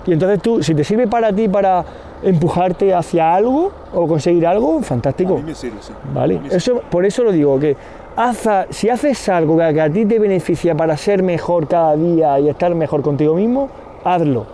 [0.05, 1.86] Y entonces tú, si te sirve para ti para
[2.23, 5.39] empujarte hacia algo o conseguir algo, fantástico.
[5.45, 5.93] me sirve, sí.
[6.13, 6.41] ¿Vale?
[6.49, 7.77] Eso, por eso lo digo, que
[8.17, 12.39] haza- si haces algo que, que a ti te beneficia para ser mejor cada día
[12.39, 13.69] y estar mejor contigo mismo,
[14.04, 14.45] hazlo.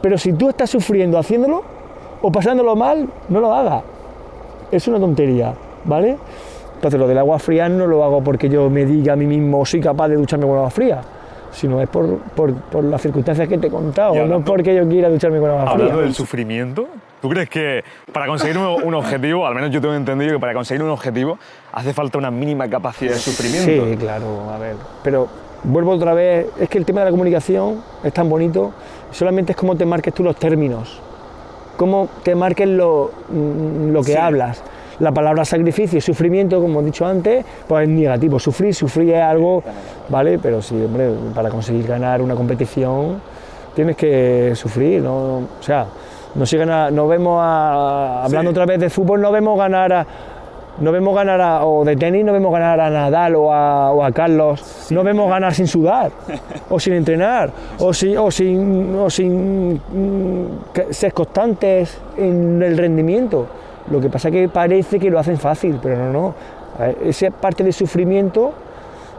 [0.00, 1.62] Pero si tú estás sufriendo haciéndolo
[2.20, 3.82] o pasándolo mal, no lo hagas.
[4.70, 5.52] Es una tontería,
[5.84, 6.16] ¿vale?
[6.74, 9.64] Entonces lo del agua fría no lo hago porque yo me diga a mí mismo
[9.64, 11.00] soy capaz de ducharme con agua fría,
[11.52, 15.08] sino es por, por- por las circunstancias que te he contado, no porque yo quiera
[15.08, 15.72] ducharme con agua fría.
[15.74, 16.88] Hablando del sufrimiento,
[17.20, 20.54] ¿tú crees que para conseguir un, un objetivo, al menos yo tengo entendido que para
[20.54, 21.38] conseguir un objetivo
[21.72, 23.86] hace falta una mínima capacidad de sufrimiento?
[23.86, 24.74] Sí, claro, a ver.
[25.04, 25.28] Pero
[25.64, 28.72] vuelvo otra vez, es que el tema de la comunicación es tan bonito,
[29.10, 31.00] solamente es cómo te marques tú los términos,
[31.76, 34.18] cómo te marques lo, mm, lo que Sí.
[34.18, 34.62] hablas.
[35.00, 38.38] La palabra sacrificio y sufrimiento, como he dicho antes, pues es negativo.
[38.38, 39.62] Sufrir, sufrir es algo,
[40.08, 40.38] ¿vale?
[40.38, 43.20] Pero sí, hombre, para conseguir ganar una competición
[43.74, 45.38] tienes que sufrir, ¿no?
[45.38, 45.86] O sea,
[46.34, 48.54] no, se gana- no vemos a, hablando Sí.
[48.54, 50.06] otra vez de fútbol, no vemos ganar a,
[50.80, 54.02] no vemos ganar a, o de tenis, no vemos ganar a Nadal o a, o
[54.02, 56.10] a Carlos, no vemos ganar sin sudar,
[56.70, 60.46] o sin entrenar, o sin, o sin, o sin mm,
[60.90, 63.46] ser constantes en el rendimiento.
[63.90, 66.34] Lo que pasa es que parece que lo hacen fácil, pero no, no.
[66.78, 68.52] Ver, Esa parte de sufrimiento,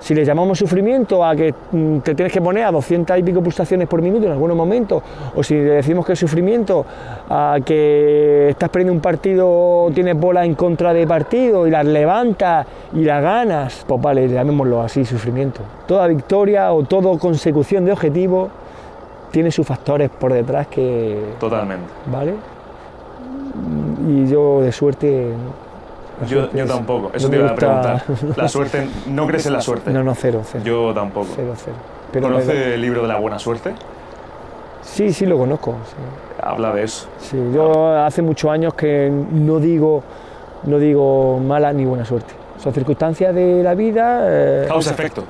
[0.03, 3.41] si le llamamos sufrimiento a que mm, te tienes que poner a 200 y pico
[3.41, 5.01] pulsaciones por minuto en algunos momentos,
[5.33, 6.85] o si le decimos que es sufrimiento
[7.29, 12.67] a que estás perdiendo un partido, tienes bola en contra de partido y las levantas
[12.93, 15.61] y las ganas, pues vale, llamémoslo así, sufrimiento.
[15.87, 18.49] Toda victoria o toda consecución de objetivo
[19.31, 21.17] tiene sus factores por detrás que...
[21.39, 21.85] Totalmente.
[22.11, 22.33] ¿Vale?
[24.05, 25.31] Y yo de suerte...
[26.27, 28.03] Yo, tampoco, eso no te iba a preguntar.
[28.35, 29.91] La suerte, ¿no crees en la suerte?
[29.91, 30.63] No, no, cero, cero.
[30.65, 31.27] Yo tampoco.
[31.35, 31.75] Cero, cero.
[32.11, 33.73] Pero ¿Conoce el libro de la buena suerte?
[34.81, 35.75] Sí, sí lo conozco.
[35.87, 35.95] sí.
[36.41, 37.07] Habla de eso.
[37.19, 40.03] Sí, yo hace muchos años que no digo,
[40.65, 42.33] no digo mala ni buena suerte.
[42.57, 44.19] Son circunstancias de la vida.
[44.23, 45.23] eh, Causa-efecto.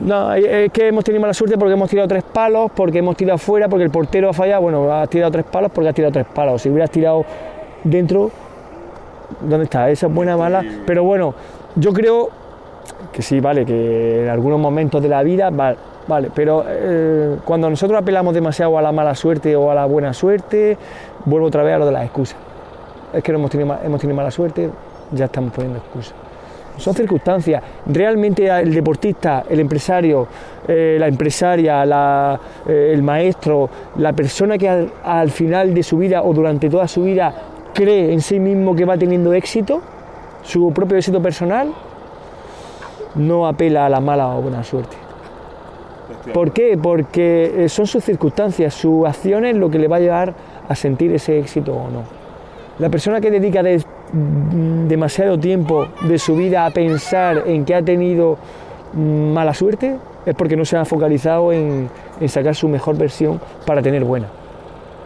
[0.00, 3.38] no, es que hemos tenido mala suerte porque hemos tirado tres palos, porque hemos tirado
[3.38, 4.62] fuera, porque el portero ha fallado.
[4.62, 6.62] Bueno, has tirado tres palos porque has tirado tres palos.
[6.62, 7.24] Si hubieras tirado
[7.84, 8.30] dentro,
[9.40, 9.90] ¿dónde está?
[9.90, 10.62] Esa es buena, mala.
[10.86, 11.34] Pero bueno,
[11.76, 12.30] yo creo
[13.12, 15.76] que sí, vale, que en algunos momentos de la vida, vale,
[16.08, 20.12] vale pero eh, cuando nosotros apelamos demasiado a la mala suerte o a la buena
[20.14, 20.76] suerte,
[21.24, 22.36] vuelvo otra vez a lo de las excusas.
[23.12, 24.70] Es que no hemos tenido, hemos tenido mala suerte,
[25.12, 26.14] ya estamos poniendo excusas.
[26.78, 27.62] Son circunstancias.
[27.86, 30.26] Realmente el deportista, el empresario,
[30.66, 33.68] eh, la empresaria, la- eh, el maestro,
[33.98, 37.32] la persona que al, al final de su vida o durante toda su vida
[37.74, 39.80] cree en sí mismo que va teniendo éxito,
[40.42, 41.72] su propio éxito personal,
[43.14, 44.96] no apela a la mala o buena suerte.
[46.32, 46.78] ¿Por qué?
[46.80, 50.34] Porque eh, son sus circunstancias, sus acciones lo que le va a llevar
[50.68, 52.02] a sentir ese éxito o no.
[52.78, 57.74] La persona que dedica de- mm, demasiado tiempo de su vida a pensar en que
[57.74, 58.36] ha tenido
[58.94, 61.88] mm, mala suerte es porque no se ha focalizado en,
[62.20, 64.28] en sacar su mejor versión para tener buena.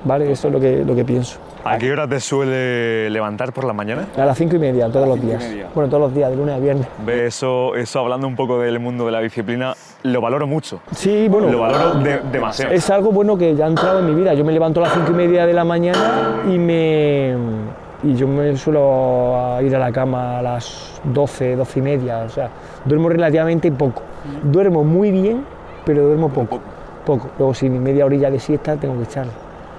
[0.05, 0.31] ¿Vale?
[0.31, 1.39] Eso es lo que, lo que pienso.
[1.67, 4.07] ¿A qué hora te suele levantar por la mañana?
[4.17, 5.45] A las cinco y media, todos los días.
[5.75, 6.87] Bueno, todos los días, de lunes a viernes.
[7.05, 10.81] Ve, Eso, eso hablando un poco del mundo de la disciplina, lo valoro mucho.
[10.95, 11.49] Sí, bueno.
[11.51, 12.73] Lo valoro de- demasiado.
[12.73, 14.35] Es algo bueno que ya ha entrado en mi vida.
[14.35, 17.35] Yo me levanto a las cinco y media de la mañana y me
[18.03, 22.19] y yo me suelo ir a la cama a las 12, 12 y media.
[22.27, 22.49] O sea,
[22.85, 24.03] duermo relativamente poco.
[24.45, 25.45] Duermo muy bien,
[25.85, 26.61] pero duermo poco.
[27.05, 27.31] Poco.
[27.39, 29.33] Luego, si mi media orilla de siesta, tengo que echarla.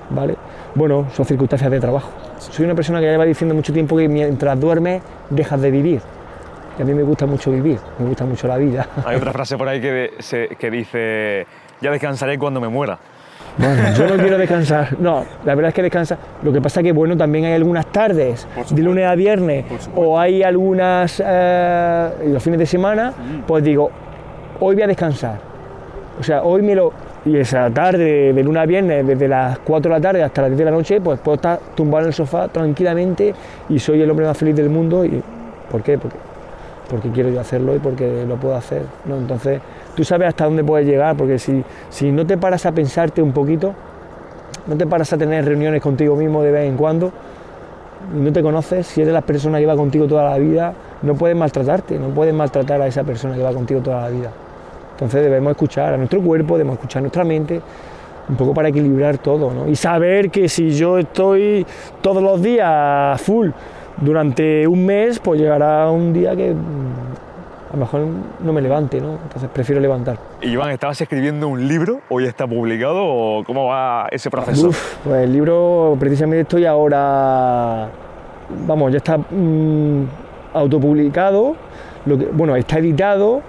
[0.10, 0.36] ¿Vale?
[0.78, 2.12] Bueno, son circunstancias de trabajo.
[2.38, 5.02] Soy una persona que ya lleva diciendo mucho tiempo que mientras duermes,
[5.32, 6.02] dejas de vivir.
[6.78, 8.88] Y a mí me gusta mucho vivir, me gusta mucho la vida.
[9.04, 11.48] Hay otra frase por ahí que, de- se- que dice,
[11.82, 13.00] ya descansaré cuando me muera.
[13.58, 14.90] Bueno, yo no quiero descansar.
[15.00, 16.20] No, la verdad es que descansa.
[16.44, 19.66] Lo que pasa que, bueno, también hay algunas tardes, de lunes a viernes,
[19.96, 23.14] o hay algunas, eh, los fines de semana,
[23.48, 23.90] pues digo,
[24.60, 25.40] hoy voy a descansar.
[26.20, 26.94] O sea, hoy me lo...
[27.28, 30.52] Y esa tarde, de lunes a viernes, desde las 4 de la tarde hasta las
[30.52, 33.34] 10 de la noche, pues puedo estar tumbado en el sofá tranquilamente
[33.68, 35.04] y soy el hombre más feliz del mundo.
[35.70, 35.98] ¿Por qué?
[35.98, 36.16] Porque,
[36.90, 38.84] porque quiero yo hacerlo y porque lo puedo hacer.
[39.04, 39.18] ¿no?
[39.18, 39.60] Entonces,
[39.94, 43.34] tú sabes hasta dónde puedes llegar, porque si, si no te paras a pensarte un
[43.34, 43.74] poquito,
[44.66, 47.12] no te paras a tener reuniones contigo mismo de vez en cuando,
[48.16, 51.36] no te conoces, si eres la persona que va contigo toda la vida, no puedes
[51.36, 54.32] maltratarte, no puedes maltratar a esa persona que va contigo toda la vida.
[54.98, 57.62] Entonces debemos escuchar a nuestro cuerpo, debemos escuchar a nuestra mente,
[58.28, 59.68] un poco para equilibrar todo, ¿no?
[59.68, 61.64] Y saber que si yo estoy
[62.02, 63.50] todos los días full
[64.02, 68.02] durante un mes, pues llegará un día que mm, a lo mejor
[68.40, 69.20] no me levante, ¿no?
[69.22, 70.18] Entonces prefiero levantar.
[70.42, 72.02] Y Iván, ¿estabas escribiendo un libro?
[72.10, 74.70] ¿Hoy está publicado o cómo va ese proceso?
[74.70, 77.88] Uf, pues el libro, precisamente estoy ahora,
[78.66, 80.06] vamos, ya está mm,
[80.56, 81.56] autopublicado,
[82.08, 83.42] lo que, bueno, está editado,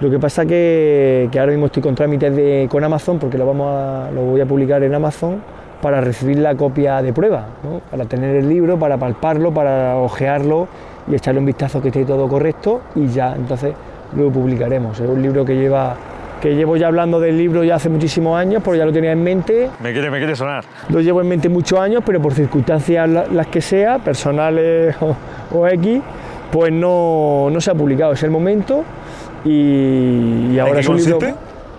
[0.00, 3.46] lo que pasa que, que ahora mismo estoy con trámites de, con Amazon, porque lo,
[3.46, 5.40] vamos a, lo voy a publicar en Amazon
[5.80, 7.80] para recibir la copia de prueba, ¿no?
[7.90, 10.68] para tener el libro, para palparlo, para ojearlo
[11.10, 13.72] y echarle un vistazo que esté todo correcto y ya, entonces
[14.16, 14.98] lo publicaremos.
[15.00, 15.94] Es un libro que lleva
[16.40, 19.22] que llevo ya hablando del libro ya hace muchísimos años, porque ya lo tenía en
[19.22, 20.64] mente, Me quiere, me quiere sonar.
[20.90, 25.16] lo llevo en mente muchos años, pero por circunstancias la- las que sea, personales o,
[25.58, 26.00] o X,
[26.52, 28.12] pues no, no se ha publicado.
[28.12, 28.82] Es el momento
[29.46, 31.18] y, y ahora qué es un libro.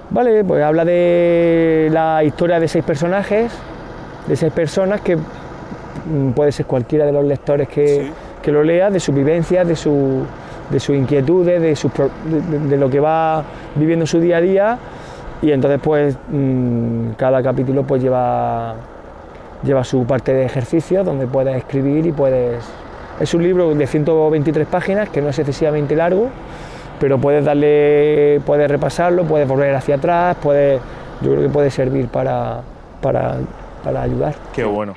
[0.10, 3.52] Vale, pues habla de la historia de seis personajes,
[4.28, 8.10] de seis personas que mm, puede ser cualquiera de los lectores que,
[8.42, 10.24] que lo lea, de sus vivencias, de, su-
[10.70, 13.44] de sus inquietudes, de, sus de- de lo que va
[13.76, 14.78] viviendo su día a día.
[15.42, 18.76] Y entonces, pues, mm, cada capítulo pues lleva,
[19.64, 22.64] lleva su parte de ejercicio donde puedes escribir y puedes...
[23.20, 26.30] Es un libro de 123 páginas que no es excesivamente largo,
[27.00, 30.80] pero puedes darle, puedes repasarlo, puedes volver hacia atrás, puedes,
[31.22, 32.62] yo creo que puede servir para,
[33.02, 33.38] para,
[33.84, 34.36] para ayudar.
[34.54, 34.96] Qué bueno.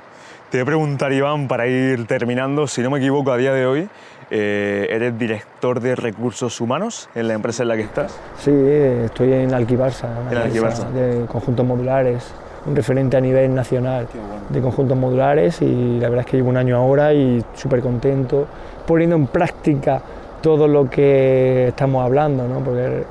[0.50, 3.66] Te voy a preguntar, Iván, para ir terminando, si no me equivoco, a día de
[3.66, 3.88] hoy
[4.32, 8.18] eh, eres director de recursos humanos en la empresa en la que estás.
[8.38, 10.90] Sí, estoy en Alquibarsa, En Alquibarsa.
[10.90, 12.32] de conjuntos modulares,
[12.66, 14.08] un referente a nivel nacional
[14.48, 18.46] de conjuntos modulares y la verdad es que llevo un año ahora y súper contento,
[18.86, 20.02] poniendo en práctica
[20.42, 22.60] todo lo que estamos hablando, ¿no?
[22.60, 23.04] porque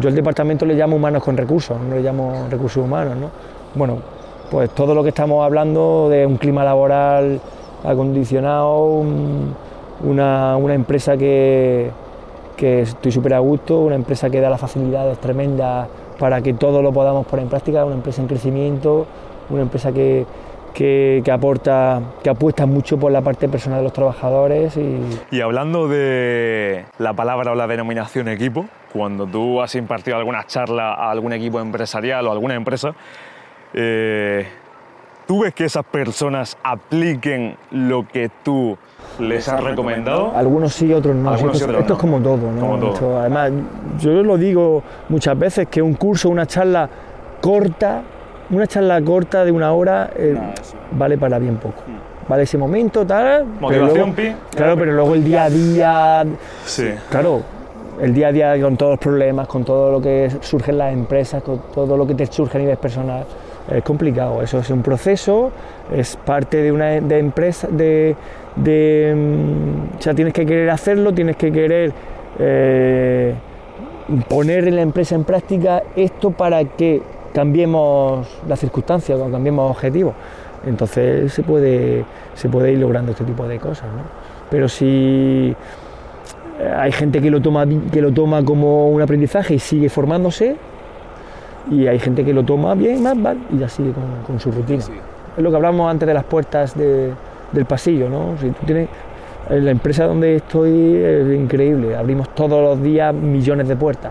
[0.00, 3.16] yo el departamento le llamo humanos con recursos, no le llamo recursos humanos.
[3.16, 3.30] ¿no?
[3.74, 3.98] Bueno,
[4.50, 7.40] pues todo lo que estamos hablando de un clima laboral
[7.84, 9.54] acondicionado, un-
[10.04, 11.90] una, una empresa que,
[12.56, 15.88] que estoy súper a gusto, una empresa que da las facilidades tremendas
[16.18, 19.06] para que todo lo podamos poner en práctica, una empresa en crecimiento,
[19.50, 20.24] una empresa que,
[20.78, 25.00] que, que aporta, que apuesta mucho por la parte personal de los trabajadores y
[25.32, 30.94] Y hablando de la palabra o la denominación equipo, cuando tú has impartido alguna charla
[30.94, 32.94] a algún equipo empresarial o a alguna empresa,
[33.74, 34.46] eh,
[35.26, 38.78] ¿tú ves que esas personas apliquen lo que tú
[39.18, 40.32] les has recomendado?
[40.36, 41.30] Algunos sí, otros no.
[41.30, 41.96] Algunos esto, sí, otros esto no.
[41.96, 42.60] es como todo, ¿no?
[42.60, 42.92] Como todo.
[42.94, 43.50] Esto, además,
[43.98, 46.88] yo lo digo muchas veces que un curso, una charla
[47.40, 48.04] corta,
[48.50, 50.36] una charla corta de una hora eh,
[50.92, 51.82] vale para bien poco.
[52.28, 53.44] Vale ese momento, tal.
[53.46, 54.56] pero Motivación, luego- pi.
[54.56, 56.24] Claro, pero luego el día a día,
[56.64, 56.90] Sí.
[57.10, 57.40] claro,
[58.00, 60.92] el día a día con todos los problemas, con todo lo que surge en las
[60.92, 63.24] empresas, con todo lo que te surge a nivel personal,
[63.70, 64.42] es complicado.
[64.42, 65.50] Eso es un proceso,
[65.94, 68.14] es parte de una de empresa, de,
[68.56, 71.92] de, mm, o sea, tienes que querer hacerlo, tienes que querer
[72.38, 73.34] eh,
[74.28, 77.02] poner en la empresa en práctica esto para que
[77.38, 80.14] cambiemos las circunstancias, o cambiemos objetivos.
[80.66, 83.86] Entonces se puede, se puede ir logrando este tipo de cosas.
[83.86, 84.02] ¿no?
[84.50, 85.54] Pero si
[86.60, 90.56] eh, hay gente que lo, toma, que lo toma como un aprendizaje y sigue formándose,
[91.70, 94.50] y hay gente que lo toma bien, más, mal, y ya sigue con, con su
[94.50, 94.82] rutina.
[95.36, 97.12] es lo que hablamos antes de las puertas de-
[97.52, 98.34] del pasillo, ¿no?
[98.40, 98.88] Si tú tienes,
[99.48, 104.10] en la empresa donde estoy es increíble, abrimos todos los días millones de puertas.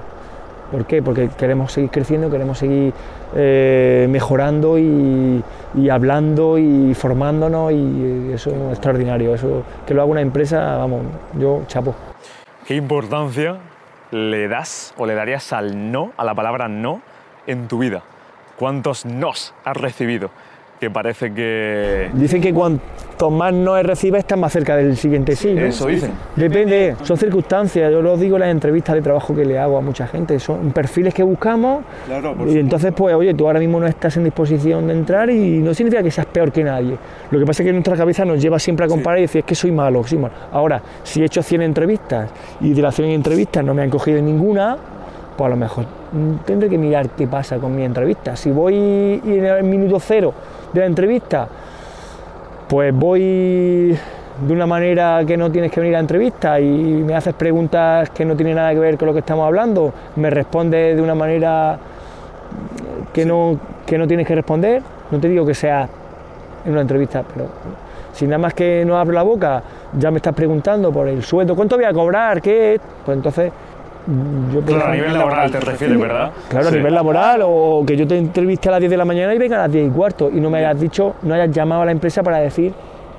[0.72, 1.02] ¿Por qué?
[1.02, 2.94] Porque queremos seguir creciendo, queremos seguir
[3.36, 5.44] eh, mejorando y,
[5.92, 9.36] hablando y formándonos y eso es extraordinario.
[9.36, 11.02] Eso que lo haga una empresa, vamos,
[11.38, 11.96] yo chapo.
[12.66, 13.58] ¿Qué importancia
[14.12, 17.02] le das o le darías al no, a la palabra no,
[17.46, 18.04] en tu vida?
[18.58, 20.32] ¿Cuántos nos has recibido?
[20.80, 22.10] Que parece que...
[22.14, 25.54] Dicen que cuanto más no recibes, estás más cerca del siguiente sí.
[25.54, 25.62] ¿no?
[25.62, 26.12] Eso dicen.
[26.36, 29.82] Depende, son circunstancias, yo lo digo en las entrevistas de trabajo que le hago a
[29.82, 31.84] mucha gente, son perfiles que buscamos
[32.48, 35.74] y entonces pues oye, tú ahora mismo no estás en disposición de entrar y no
[35.74, 36.96] significa que seas peor que nadie.
[37.32, 39.46] Lo que pasa es que nuestra cabeza nos lleva siempre a comparar y decir es
[39.46, 40.36] que soy malo, soy malo.
[40.52, 42.30] Ahora, si he hecho 100 entrevistas
[42.62, 44.78] y de las 100 entrevistas no me han cogido ninguna,
[45.36, 48.36] pues a lo mejor mm, tendré que mirar qué pasa con mi entrevista.
[48.36, 50.34] Si voy y en el minuto cero
[50.74, 51.48] de la entrevista
[52.68, 53.98] pues voy
[54.42, 58.10] de una manera que no tienes que venir a la entrevista y me haces preguntas
[58.10, 61.16] que no tienen nada que ver con lo que estamos hablando, me respondes de una
[61.16, 61.78] manera
[63.14, 65.88] que, no, que no tienes que responder, no te digo que sea
[66.66, 67.48] en una entrevista, pero
[68.14, 69.64] si nada más que no abro la boca
[69.98, 72.42] ya me estás preguntando por el sueldo, ¿cuánto voy a cobrar?
[72.42, 72.76] ¿Qué?
[72.76, 72.82] es?
[73.06, 73.52] Pues entonces
[74.54, 76.32] yo Claro, a nivel laboral te refieres, ¿verdad?
[76.50, 79.34] Claro, a nivel laboral, o que yo te entreviste a las 10 de la mañana
[79.34, 81.82] y venga a las 10 y cuarto y no me hayas dicho, no hayas llamado
[81.82, 82.74] a la empresa para decir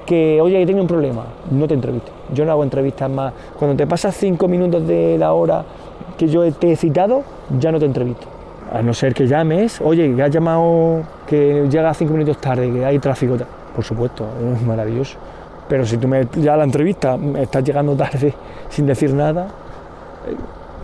[0.07, 1.27] que, oye, que tengo un problema.
[1.51, 2.11] No te entrevisto.
[2.33, 3.33] Yo no hago entrevistas más.
[3.59, 5.63] Cuando te pasas 5 minutos de la hora
[6.17, 7.23] que yo te he citado,
[7.59, 8.27] ya no te entrevisto.
[8.73, 12.85] A no ser que llames, oye, que has llamado, que llega 5 minutos tarde, que
[12.85, 13.37] hay tráfico.
[13.75, 15.19] Por supuesto, es maravilloso.
[15.69, 18.33] Pero si tú me ya la entrevista me estás llegando tarde
[18.71, 19.49] sin decir nada,
[20.27, 20.35] eh,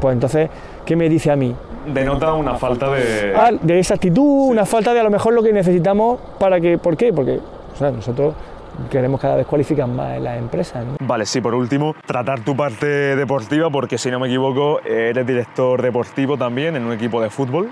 [0.01, 0.51] pues entonces,
[0.85, 1.55] ¿qué me dice a mí?
[1.87, 3.35] Denota una falta de...
[3.37, 6.79] Ah, de esa actitud, una falta de a lo mejor lo que necesitamos para que.
[6.79, 7.13] ¿Por qué?
[7.13, 7.41] Porque
[7.75, 8.35] o sea, nosotros
[8.91, 10.85] queremos cada vez cualificar más en las empresas.
[10.85, 10.97] ¿no?
[11.01, 15.83] Vale, sí, por último, tratar tu parte deportiva, porque si no me equivoco, eres director
[15.83, 17.69] deportivo también en un equipo de fútbol.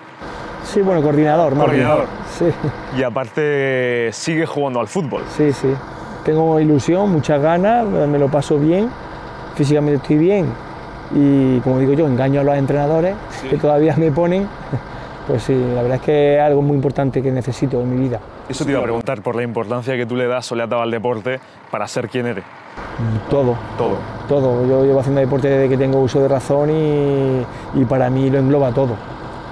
[0.64, 1.54] Sí, bueno, coordinador.
[1.54, 2.06] Coordinador.
[2.38, 2.46] Sí,
[2.98, 5.22] Y aparte, sigues jugando al fútbol.
[5.36, 5.68] sí, sí.
[6.24, 8.88] Tengo ilusión, muchas ganas, me lo paso bien,
[9.56, 10.46] físicamente estoy bien
[11.14, 13.14] y como digo yo, engaño a los entrenadores
[13.48, 14.46] que todavía me ponen.
[15.24, 18.18] Pues sí, la verdad es que es algo muy importante que necesito en mi vida.
[18.48, 20.68] Eso te iba a preguntar por la importancia que tú le das o le has
[20.68, 21.38] dado al deporte
[21.70, 22.42] para ser quien eres.
[23.30, 23.98] Todo, Todo.
[24.28, 24.66] todo.
[24.66, 28.38] Yo llevo haciendo deporte desde que tengo uso de razón y, y para mí lo
[28.38, 28.96] engloba todo.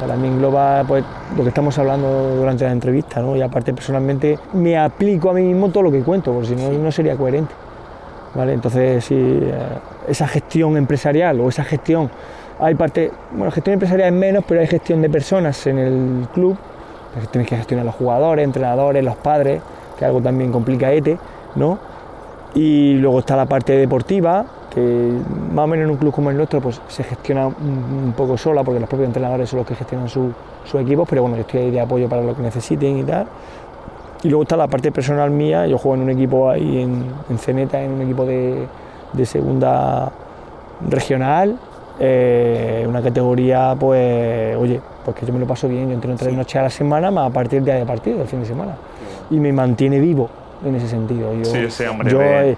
[0.01, 1.05] Para mí engloba pues,
[1.37, 3.37] lo que estamos hablando durante la entrevista, ¿no?
[3.37, 6.69] Y aparte personalmente me aplico a mí mismo todo lo que cuento, porque si no,
[6.73, 7.55] no sería coherente.
[8.35, 8.55] ¿Vale?
[8.55, 9.53] Entonces, sí, eh,
[10.11, 12.11] esa gestión empresarial o esa gestión,
[12.59, 16.57] hay parte, bueno, gestión empresarial es menos, pero hay gestión de personas en el club,
[17.15, 19.63] porque tienes que gestionar los jugadores, entrenadores, los padres,
[19.99, 21.19] que algo también complicaete,
[21.57, 21.79] ¿no?
[22.55, 24.45] Y luego está la parte deportiva,
[24.75, 25.11] que
[25.53, 28.63] más o menos en un club como el nuestro pues se gestiona un, poco sola,
[28.63, 30.33] porque los propios entrenadores son los que gestionan su-
[30.65, 33.27] sus equipos, pero bueno, yo estoy ahí de apoyo para lo que necesiten y tal.
[34.23, 37.39] Y luego está la parte personal mía, yo juego en un equipo ahí en, en
[37.39, 38.67] Ceneta, en un equipo de,
[39.13, 40.11] de segunda
[40.89, 41.59] regional,
[41.99, 46.35] eh, una categoría, pues, oye, pues que yo me lo paso bien, yo entreno tres
[46.35, 48.73] noches a la semana, más a partir del día de partido, el fin de semana.
[49.31, 50.29] Y me mantiene vivo
[50.65, 51.35] en ese sentido.
[51.35, 52.57] Yo, Sí, ese hambre yo, de- eh,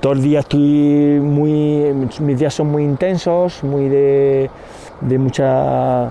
[0.00, 4.50] todo el día estoy muy, mis días son muy intensos, muy de,
[5.00, 6.10] de mucha,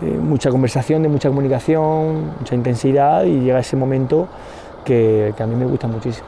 [0.00, 4.26] de mucha conversación, de mucha comunicación, mucha intensidad y llega ese momento
[4.84, 6.26] que, que a mí me gusta muchísimo.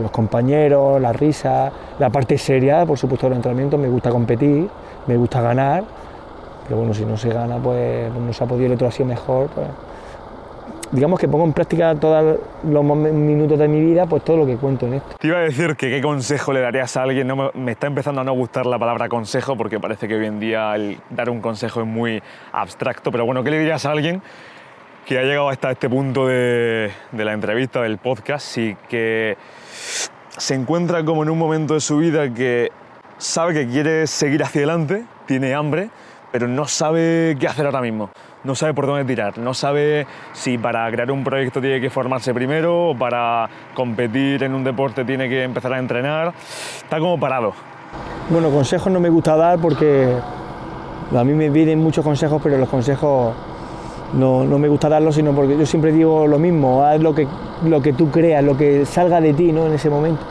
[0.00, 4.68] Los compañeros, la risa, la parte seria, por supuesto, del entrenamiento, me gusta competir,
[5.06, 5.84] me gusta ganar,
[6.64, 9.48] pero bueno, si no se gana, pues no se ha podido, el otro ha mejor.
[9.48, 9.66] pues,
[10.92, 14.56] digamos que pongo en práctica todos los minutos de mi vida, pues todo lo que
[14.56, 15.16] cuento en esto.
[15.18, 17.26] Te iba a decir que qué consejo le darías a alguien.
[17.26, 20.26] No me, me está empezando a no gustar la palabra consejo porque parece que hoy
[20.26, 22.22] en día el dar un consejo es muy
[22.52, 23.10] abstracto.
[23.10, 24.22] Pero bueno, ¿qué le dirías a alguien
[25.06, 29.36] que ha llegado hasta este punto de, la entrevista, del podcast y que
[30.36, 32.70] se encuentra como en un momento de su vida que
[33.18, 35.90] sabe que quiere seguir hacia adelante, tiene hambre,
[36.30, 38.10] pero no sabe qué hacer ahora mismo.
[38.44, 42.34] No sabe por dónde tirar, no sabe si para crear un proyecto tiene que formarse
[42.34, 46.32] primero o para competir en un deporte tiene que empezar a entrenar.
[46.82, 47.52] Está como parado.
[48.30, 50.16] Bueno, consejos no me gusta dar porque
[51.14, 53.32] a mí me vienen muchos consejos, pero los consejos
[54.14, 57.26] no, no me gusta darlos, sino porque yo siempre digo lo mismo, haz lo que,
[57.66, 59.66] lo que tú creas, lo que salga de ti ¿no?
[59.66, 60.22] en ese momento.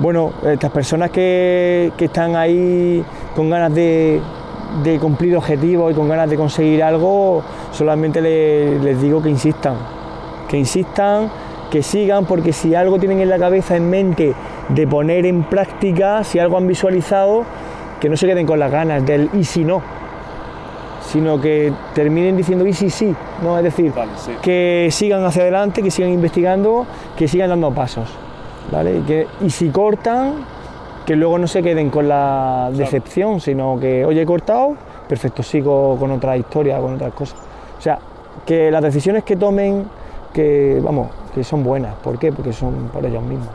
[0.00, 4.20] Bueno, estas personas que, que están ahí con ganas de,
[4.84, 9.74] de cumplir objetivos y con ganas de conseguir algo, solamente le- les digo que insistan,
[10.48, 11.28] que insistan
[11.70, 14.34] que sigan, porque si algo tienen en la cabeza, en mente,
[14.70, 17.44] de poner en práctica, si algo han visualizado,
[18.00, 19.80] que no se queden con las ganas del y si no,
[21.10, 23.56] sino que terminen diciendo y si sí, ¿no?
[23.58, 24.32] Es decir, Vale, sí.
[24.42, 26.86] que sigan hacia adelante, que sigan investigando,
[27.16, 28.08] que sigan dando pasos,
[28.70, 28.98] ¿vale?
[28.98, 30.44] Y, que, y si cortan,
[31.04, 34.76] que luego no se queden con la decepción, sino que, oye, he cortado,
[35.08, 37.38] perfecto, sigo con otra historia, con otras cosas.
[37.78, 37.98] O sea,
[38.46, 39.86] que las decisiones que tomen,
[40.32, 41.94] que, vamos, que son buenas.
[41.96, 42.30] ¿Por qué?
[42.30, 43.48] Porque son por ellos mismos.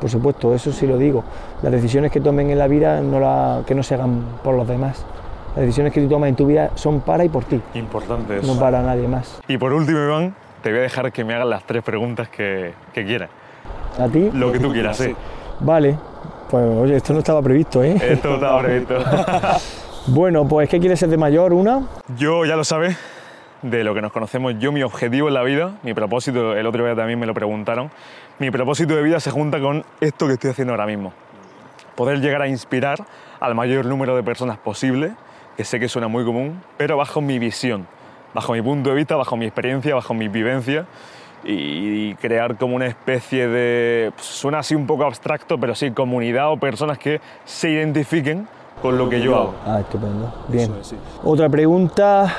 [0.00, 1.24] Por supuesto, eso sí lo digo.
[1.62, 4.66] Las decisiones que tomen en la vida, no la, que no se hagan por los
[4.66, 5.04] demás.
[5.56, 8.46] Las decisiones que tú tomas en tu vida son para y por ti, Importante eso.
[8.54, 9.40] no para nadie más.
[9.48, 12.72] Y por último, Iván, te voy a dejar que me hagas las tres preguntas que,
[12.92, 13.30] que quieras.
[13.98, 14.30] ¿A ti?
[14.32, 15.14] Lo que tú quieras, sí.
[15.60, 15.96] Vale.
[16.50, 17.96] Pues oye, esto no estaba previsto, ¿eh?
[18.00, 18.94] Esto estaba previsto.
[20.06, 21.52] Bueno, pues ¿qué quieres ser de mayor?
[21.52, 21.82] ¿Una?
[22.16, 22.96] Yo, ya lo sabes,
[23.60, 26.84] de lo que nos conocemos, yo mi objetivo en la vida, mi propósito, el otro
[26.86, 27.90] día también me lo preguntaron,
[28.38, 31.12] mi propósito de vida se junta con esto que estoy haciendo ahora mismo.
[31.96, 33.04] Poder llegar a inspirar
[33.40, 35.12] al mayor número de personas posible,
[35.56, 37.86] que sé que suena muy común, pero bajo mi visión,
[38.34, 40.86] bajo mi punto de vista, bajo mi experiencia, bajo mi vivencia
[41.44, 46.52] y crear como una especie de, pues, suena así un poco abstracto, pero sí, comunidad
[46.52, 48.46] o personas que se identifiquen
[48.82, 49.54] con lo que yo hago.
[49.66, 50.32] Ah, estupendo.
[50.48, 50.72] Bien.
[51.22, 52.34] Otra pregunta.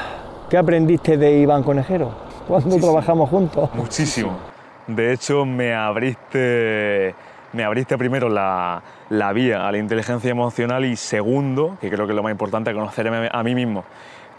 [0.49, 2.11] ¿Qué aprendiste de Iván Conejero?
[2.47, 3.69] ¿Cuándo trabajamos juntos?
[3.73, 4.37] Muchísimo.
[4.85, 7.15] De hecho, me abriste,
[7.53, 8.81] me abriste primero la,
[9.11, 12.73] la vía a la inteligencia emocional y segundo, que creo que es lo más importante,
[12.73, 13.83] conocerme a mí mismo.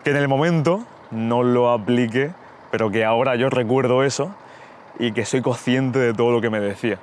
[0.03, 2.31] Que en el momento no lo apliqué,
[2.71, 4.35] pero que ahora yo recuerdo eso
[4.99, 6.97] y que soy consciente de todo lo que me decía.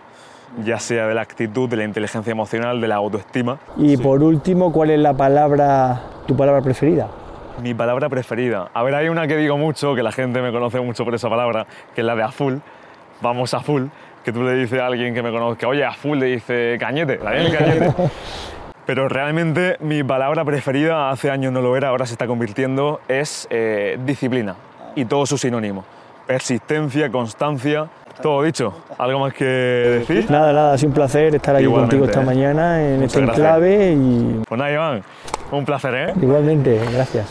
[0.65, 3.59] Ya sea de la actitud, de la inteligencia emocional, de la autoestima.
[3.77, 7.07] Y por último, ¿cuál es la palabra, tu palabra preferida?
[7.61, 8.71] Mi palabra preferida.
[8.73, 11.29] A ver, hay una que digo mucho, que la gente me conoce mucho por esa
[11.29, 12.55] palabra, que es la de a full.
[13.21, 13.83] Vamos a full.
[14.29, 17.17] Que tú le dices a alguien que me conozca, oye, a full le dice cañete,
[17.17, 17.91] la el cañete.
[18.85, 23.47] Pero realmente mi palabra preferida, hace años no lo era, ahora se está convirtiendo, es
[23.49, 24.55] eh, disciplina.
[24.93, 25.83] Y todo su sinónimo.
[26.27, 27.87] Persistencia, constancia,
[28.21, 28.71] todo dicho.
[28.99, 30.29] ¿Algo más que decir?
[30.29, 32.25] Nada, nada, ha sido un placer estar aquí Igualmente, contigo esta ¿eh?
[32.25, 35.03] mañana en Muchas este enclave y Pues nada, Iván,
[35.49, 36.13] un placer, ¿eh?
[36.21, 37.27] igualmente, gracias.